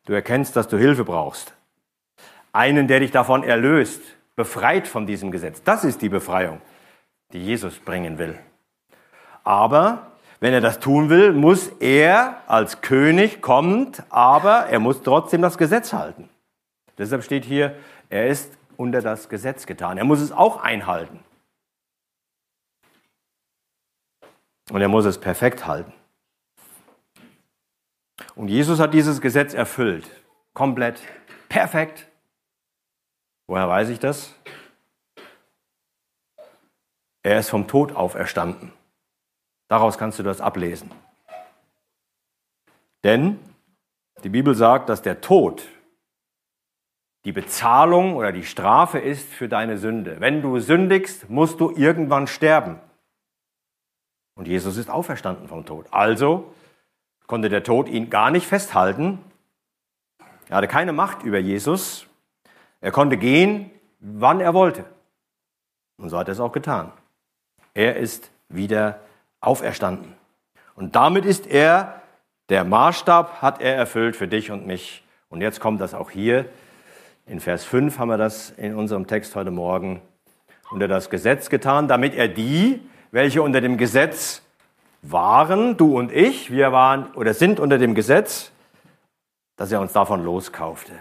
Du 0.04 0.12
erkennst, 0.12 0.57
dass 0.57 0.68
du 0.68 0.76
Hilfe 0.76 1.04
brauchst. 1.04 1.54
Einen, 2.52 2.87
der 2.87 3.00
dich 3.00 3.11
davon 3.11 3.42
erlöst, 3.42 4.02
befreit 4.37 4.88
von 4.88 5.07
diesem 5.07 5.31
Gesetz. 5.31 5.62
Das 5.62 5.85
ist 5.85 6.03
die 6.03 6.09
Befreiung, 6.09 6.61
die 7.33 7.44
Jesus 7.44 7.79
bringen 7.79 8.18
will. 8.18 8.38
Aber 9.42 10.12
wenn 10.40 10.53
er 10.53 10.61
das 10.61 10.81
tun 10.81 11.11
will, 11.11 11.33
muss 11.33 11.68
er 11.81 12.42
als 12.47 12.81
König 12.81 13.40
kommt, 13.40 14.03
aber 14.11 14.66
er 14.66 14.79
muss 14.79 15.03
trotzdem 15.03 15.42
das 15.42 15.59
Gesetz 15.59 15.92
halten. 15.92 16.29
Deshalb 16.99 17.25
steht 17.25 17.44
hier, 17.44 17.77
er 18.09 18.29
ist 18.29 18.53
unter 18.77 19.01
das 19.01 19.29
Gesetz 19.29 19.66
getan. 19.66 19.99
Er 19.99 20.05
muss 20.05 20.20
es 20.20 20.33
auch 20.33 20.62
einhalten. 20.62 21.20
Und 24.70 24.81
er 24.81 24.88
muss 24.88 25.05
es 25.05 25.18
perfekt 25.18 25.66
halten. 25.66 25.92
Und 28.35 28.49
Jesus 28.49 28.81
hat 28.81 28.94
dieses 28.94 29.20
Gesetz 29.20 29.55
erfüllt. 29.55 30.09
Komplett, 30.55 31.01
perfekt. 31.49 32.09
Woher 33.46 33.68
weiß 33.68 33.90
ich 33.90 33.98
das? 33.98 34.35
Er 37.22 37.38
ist 37.38 37.50
vom 37.50 37.66
Tod 37.66 37.94
auferstanden. 37.94 38.72
Daraus 39.68 39.98
kannst 39.98 40.18
du 40.18 40.22
das 40.22 40.40
ablesen. 40.40 40.90
Denn 43.02 43.38
die 44.22 44.28
Bibel 44.28 44.54
sagt, 44.54 44.88
dass 44.88 45.02
der 45.02 45.20
Tod 45.20 45.66
die 47.24 47.33
Bezahlung 47.33 48.16
oder 48.16 48.33
die 48.33 48.44
Strafe 48.44 48.98
ist 48.98 49.33
für 49.33 49.48
deine 49.48 49.78
Sünde. 49.78 50.20
Wenn 50.20 50.42
du 50.42 50.59
sündigst, 50.61 51.30
musst 51.30 51.61
du 51.61 51.70
irgendwann 51.70 52.26
sterben. 52.26 52.78
Und 54.35 54.46
Jesus 54.46 54.76
ist 54.76 54.90
auferstanden 54.90 55.48
vom 55.48 55.64
Tod. 55.64 55.87
Also 55.90 56.52
konnte 57.26 57.48
der 57.48 57.62
Tod 57.62 57.88
ihn 57.88 58.11
gar 58.11 58.30
nicht 58.30 58.46
festhalten. 58.46 59.18
Er 60.48 60.59
hatte 60.59 60.68
keine 60.68 60.92
Macht 60.92 61.22
über 61.22 61.38
Jesus. 61.38 62.07
Er 62.85 62.92
konnte 62.92 63.16
gehen, 63.16 63.70
wann 63.99 64.40
er 64.40 64.53
wollte. 64.53 64.85
Und 65.97 66.11
so 66.11 66.18
hat 66.18 66.29
er 66.29 66.33
es 66.33 66.40
auch 66.40 66.53
getan. 66.53 66.92
Er 67.73 67.97
ist 67.97 68.31
wieder 68.51 69.01
auferstanden. 69.40 70.12
Und 70.75 70.94
damit 70.94 71.25
ist 71.25 71.47
er, 71.47 72.03
der 72.51 72.64
Maßstab 72.64 73.40
hat 73.40 73.62
er 73.62 73.75
erfüllt 73.75 74.16
für 74.16 74.29
dich 74.29 74.51
und 74.51 74.66
mich. 74.66 75.03
Und 75.31 75.40
jetzt 75.40 75.61
kommt 75.61 75.81
das 75.81 75.94
auch 75.94 76.11
hier 76.11 76.44
in 77.25 77.40
Vers 77.40 77.64
5 77.64 77.99
haben 77.99 78.09
wir 78.09 78.18
das 78.18 78.51
in 78.51 78.75
unserem 78.75 79.07
Text 79.07 79.35
heute 79.35 79.51
Morgen 79.51 80.03
unter 80.70 80.87
das 80.87 81.09
Gesetz 81.09 81.49
getan, 81.49 81.88
damit 81.88 82.14
er 82.14 82.29
die, 82.29 82.87
welche 83.12 83.40
unter 83.40 83.62
dem 83.62 83.79
Gesetz 83.79 84.42
waren, 85.01 85.79
du 85.79 85.97
und 85.97 86.12
ich, 86.12 86.51
wir 86.51 86.70
waren 86.73 87.11
oder 87.14 87.33
sind 87.33 87.61
unter 87.61 87.79
dem 87.79 87.94
Gesetz, 87.94 88.53
dass 89.57 89.73
er 89.73 89.81
uns 89.81 89.94
davon 89.94 90.23
loskaufte. 90.23 90.92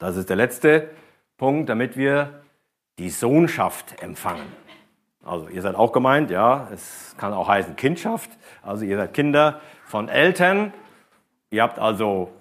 Das 0.00 0.16
ist 0.16 0.28
der 0.28 0.36
letzte 0.36 0.90
Punkt, 1.36 1.68
damit 1.68 1.96
wir 1.96 2.42
die 2.98 3.10
Sohnschaft 3.10 4.02
empfangen. 4.02 4.46
Also 5.24 5.48
ihr 5.48 5.62
seid 5.62 5.76
auch 5.76 5.92
gemeint, 5.92 6.30
ja, 6.30 6.68
es 6.74 7.14
kann 7.16 7.32
auch 7.32 7.46
heißen 7.46 7.76
Kindschaft. 7.76 8.30
Also 8.62 8.84
ihr 8.84 8.96
seid 8.96 9.14
Kinder 9.14 9.60
von 9.84 10.08
Eltern. 10.08 10.72
Ihr 11.50 11.62
habt 11.62 11.78
also 11.78 12.32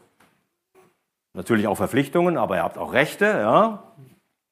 Natürlich 1.33 1.67
auch 1.67 1.77
Verpflichtungen, 1.77 2.37
aber 2.37 2.55
ihr 2.57 2.63
habt 2.63 2.77
auch 2.77 2.93
Rechte. 2.93 3.25
Ja? 3.25 3.83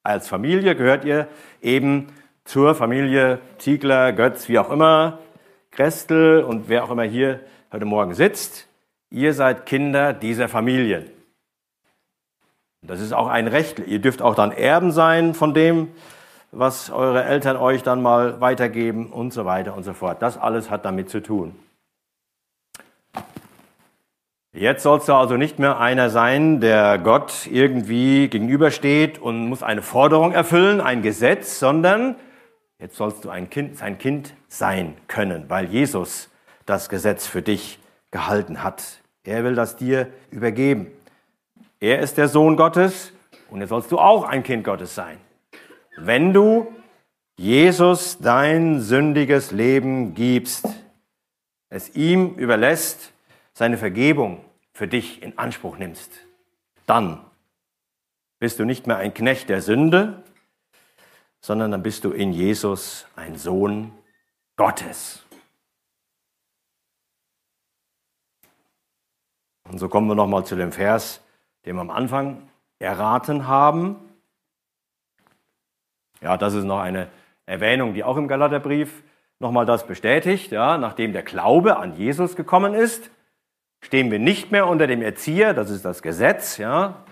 Als 0.04 0.28
Familie 0.28 0.76
gehört 0.76 1.06
ihr 1.06 1.28
eben 1.62 2.08
zur 2.46 2.76
Familie 2.76 3.40
Ziegler, 3.58 4.14
Götz, 4.14 4.48
wie 4.48 4.60
auch 4.60 4.70
immer, 4.70 5.20
Krestel 5.72 6.44
und 6.44 6.70
wer 6.70 6.84
auch 6.84 6.92
immer 6.92 7.04
hier 7.04 7.42
heute 7.72 7.86
Morgen 7.86 8.14
sitzt. 8.14 8.68
Ihr 9.10 9.34
seid 9.34 9.66
Kinder 9.66 10.14
dieser 10.14 10.48
Familien. 10.48 11.10
Das 12.82 13.02
ist 13.02 13.14
auch 13.14 13.28
ein 13.28 13.48
Recht. 13.48 13.80
Ihr 13.80 14.00
dürft 14.00 14.22
auch 14.22 14.36
dann 14.36 14.52
Erben 14.52 14.92
sein 14.92 15.34
von 15.34 15.54
dem, 15.54 15.90
was 16.52 16.90
eure 16.90 17.24
Eltern 17.24 17.58
euch 17.58 17.84
dann 17.84 18.02
mal 18.02 18.40
weitergeben 18.40 19.08
und 19.08 19.34
so 19.34 19.46
weiter 19.46 19.76
und 19.76 19.84
so 19.84 19.94
fort. 19.94 20.22
Das 20.22 20.38
alles 20.38 20.70
hat 20.70 20.86
damit 20.86 21.10
zu 21.10 21.22
tun. 21.22 21.56
Jetzt 24.54 24.82
sollst 24.82 25.08
du 25.08 25.14
also 25.14 25.38
nicht 25.38 25.60
mehr 25.60 25.80
einer 25.80 26.10
sein, 26.10 26.62
der 26.62 26.98
Gott 26.98 27.48
irgendwie 27.52 28.28
gegenübersteht 28.28 29.20
und 29.20 29.50
muss 29.50 29.62
eine 29.62 29.84
Forderung 29.84 30.32
erfüllen, 30.32 30.82
ein 30.82 31.04
Gesetz, 31.04 31.60
sondern 31.60 32.16
jetzt 32.80 32.96
sollst 32.96 33.24
du 33.24 33.30
ein 33.30 33.52
Kind, 33.52 33.78
sein 33.78 34.00
Kind 34.00 34.34
sein 34.48 34.96
können, 35.08 35.46
weil 35.48 35.66
Jesus 35.66 36.30
das 36.66 36.90
Gesetz 36.90 37.28
für 37.28 37.44
dich 37.44 37.78
gehalten 38.10 38.64
hat. 38.64 38.84
Er 39.24 39.44
will 39.44 39.54
das 39.54 39.76
dir 39.76 40.08
übergeben. 40.32 40.88
Er 41.80 42.00
ist 42.00 42.18
der 42.18 42.28
Sohn 42.28 42.56
Gottes 42.56 43.12
und 43.50 43.60
jetzt 43.60 43.70
sollst 43.70 43.92
du 43.92 44.00
auch 44.00 44.24
ein 44.24 44.44
Kind 44.44 44.64
Gottes 44.64 44.96
sein. 44.96 45.20
Wenn 45.96 46.34
du 46.34 46.74
Jesus 47.38 48.18
dein 48.18 48.82
sündiges 48.82 49.52
Leben 49.52 50.16
gibst, 50.16 50.68
es 51.70 51.96
ihm 51.96 52.36
überlässt, 52.36 53.14
seine 53.54 53.78
Vergebung 53.78 54.44
für 54.74 54.88
dich 54.88 55.22
in 55.22 55.38
Anspruch 55.38 55.78
nimmst, 55.78 56.12
dann 56.86 57.24
bist 58.40 58.60
du 58.60 58.66
nicht 58.66 58.88
mehr 58.88 58.98
ein 58.98 59.14
Knecht 59.14 59.50
der 59.50 59.62
Sünde, 59.62 60.24
sondern 61.42 61.72
dann 61.72 61.84
bist 61.84 62.04
du 62.04 62.12
in 62.12 62.34
Jesus 62.34 63.06
ein 63.16 63.36
Sohn 63.36 63.92
Gottes. 64.56 65.24
Und 69.70 69.78
so 69.78 69.90
kommen 69.90 70.08
wir 70.08 70.16
nochmal 70.16 70.46
zu 70.46 70.56
dem 70.56 70.72
Vers, 70.72 71.22
den 71.68 71.76
wir 71.76 71.82
am 71.82 71.90
Anfang 71.90 72.42
erraten 72.80 73.48
haben. 73.48 73.98
Ja, 76.22 76.38
das 76.38 76.54
ist 76.54 76.64
noch 76.64 76.80
eine 76.80 77.10
Erwähnung, 77.46 77.94
die 77.94 78.06
auch 78.06 78.16
im 78.16 78.30
Galaterbrief 78.30 79.04
nochmal 79.40 79.66
das 79.66 79.86
bestätigt, 79.86 80.52
ja, 80.52 80.78
nachdem 80.78 81.12
der 81.12 81.24
Glaube 81.24 81.78
an 81.78 81.96
Jesus 81.96 82.36
gekommen 82.38 82.74
ist, 82.74 83.12
stehen 83.82 84.10
wir 84.10 84.18
nicht 84.18 84.52
mehr 84.52 84.66
unter 84.66 84.88
dem 84.88 85.02
Erzieher, 85.02 85.54
das 85.54 85.70
ist 85.70 85.84
das 85.84 86.02
Gesetz, 86.02 86.58
ja. 86.58 87.04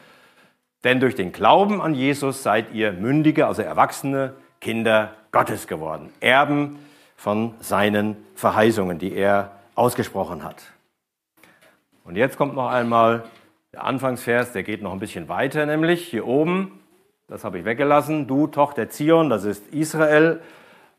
Denn 0.86 1.02
durch 1.02 1.16
den 1.16 1.34
Glauben 1.34 1.82
an 1.82 1.94
Jesus 1.94 2.42
seid 2.42 2.74
ihr 2.74 2.94
mündige, 2.94 3.48
also 3.48 3.62
erwachsene 3.62 4.36
Kinder 4.62 5.14
Gottes 5.32 5.68
geworden, 5.68 6.14
Erben 6.22 6.80
von 7.18 7.56
seinen 7.60 8.16
Verheißungen, 8.36 9.00
die 9.00 9.14
er 9.14 9.52
ausgesprochen 9.76 10.44
hat. 10.44 10.64
Und 12.06 12.16
jetzt 12.16 12.38
kommt 12.38 12.56
noch 12.56 12.70
einmal 12.70 13.24
der 13.76 13.84
Anfangsvers, 13.84 14.54
der 14.54 14.64
geht 14.64 14.82
noch 14.82 14.94
ein 14.94 15.00
bisschen 15.00 15.28
weiter, 15.28 15.66
nämlich 15.66 16.08
hier 16.08 16.26
oben, 16.26 16.80
das 17.28 17.44
habe 17.44 17.60
ich 17.60 17.66
weggelassen, 17.66 18.26
du 18.26 18.48
Tochter 18.48 18.90
Zion, 18.90 19.30
das 19.30 19.44
ist 19.44 19.68
Israel 19.74 20.40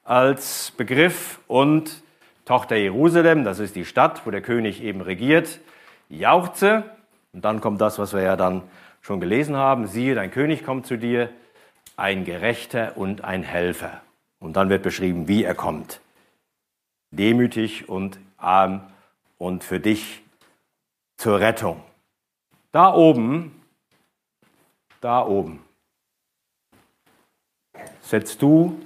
als 0.04 0.72
Begriff 0.76 1.40
und 1.46 2.02
Tochter 2.44 2.76
Jerusalem, 2.76 3.44
das 3.44 3.60
ist 3.60 3.76
die 3.76 3.86
Stadt, 3.86 4.26
wo 4.26 4.30
der 4.30 4.42
König 4.42 4.82
eben 4.82 5.00
regiert, 5.00 5.58
jauchze. 6.10 6.84
Und 7.32 7.46
dann 7.46 7.62
kommt 7.62 7.80
das, 7.80 7.98
was 7.98 8.12
wir 8.12 8.20
ja 8.20 8.36
dann 8.36 8.62
schon 9.00 9.20
gelesen 9.20 9.56
haben, 9.56 9.86
siehe, 9.86 10.14
dein 10.14 10.30
König 10.30 10.62
kommt 10.62 10.86
zu 10.86 10.98
dir, 10.98 11.30
ein 11.96 12.26
Gerechter 12.26 12.92
und 12.96 13.24
ein 13.24 13.42
Helfer. 13.42 14.02
Und 14.38 14.56
dann 14.56 14.68
wird 14.68 14.82
beschrieben, 14.82 15.28
wie 15.28 15.44
er 15.44 15.54
kommt. 15.54 16.00
Demütig 17.10 17.88
und 17.88 18.18
arm 18.36 18.82
und 19.38 19.64
für 19.64 19.80
dich 19.80 20.22
zur 21.16 21.40
Rettung. 21.40 21.80
Da 22.76 22.92
oben, 22.92 23.58
da 25.00 25.24
oben, 25.24 25.64
setzt 28.02 28.42
du 28.42 28.78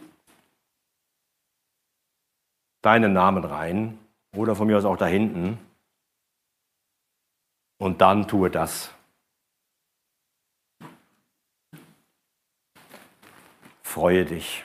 deinen 2.83 3.12
Namen 3.12 3.44
rein 3.44 3.98
oder 4.37 4.55
von 4.55 4.68
mir 4.68 4.79
aus 4.79 4.85
auch 4.85 4.96
da 4.96 5.07
hinten 5.07 5.59
und 7.79 8.00
dann 8.00 8.29
tue 8.29 8.48
das. 8.48 8.94
Freue 13.83 14.24
dich, 14.24 14.64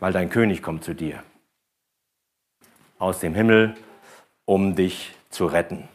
weil 0.00 0.12
dein 0.12 0.28
König 0.28 0.62
kommt 0.62 0.84
zu 0.84 0.94
dir 0.94 1.24
aus 2.98 3.20
dem 3.20 3.34
Himmel, 3.34 3.74
um 4.44 4.76
dich 4.76 5.14
zu 5.30 5.46
retten. 5.46 5.88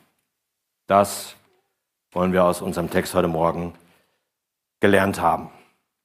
Das 0.88 1.36
wollen 2.12 2.32
wir 2.32 2.46
aus 2.46 2.62
unserem 2.62 2.90
Text 2.90 3.14
heute 3.14 3.28
Morgen 3.28 3.74
gelernt 4.80 5.20
haben. 5.20 5.52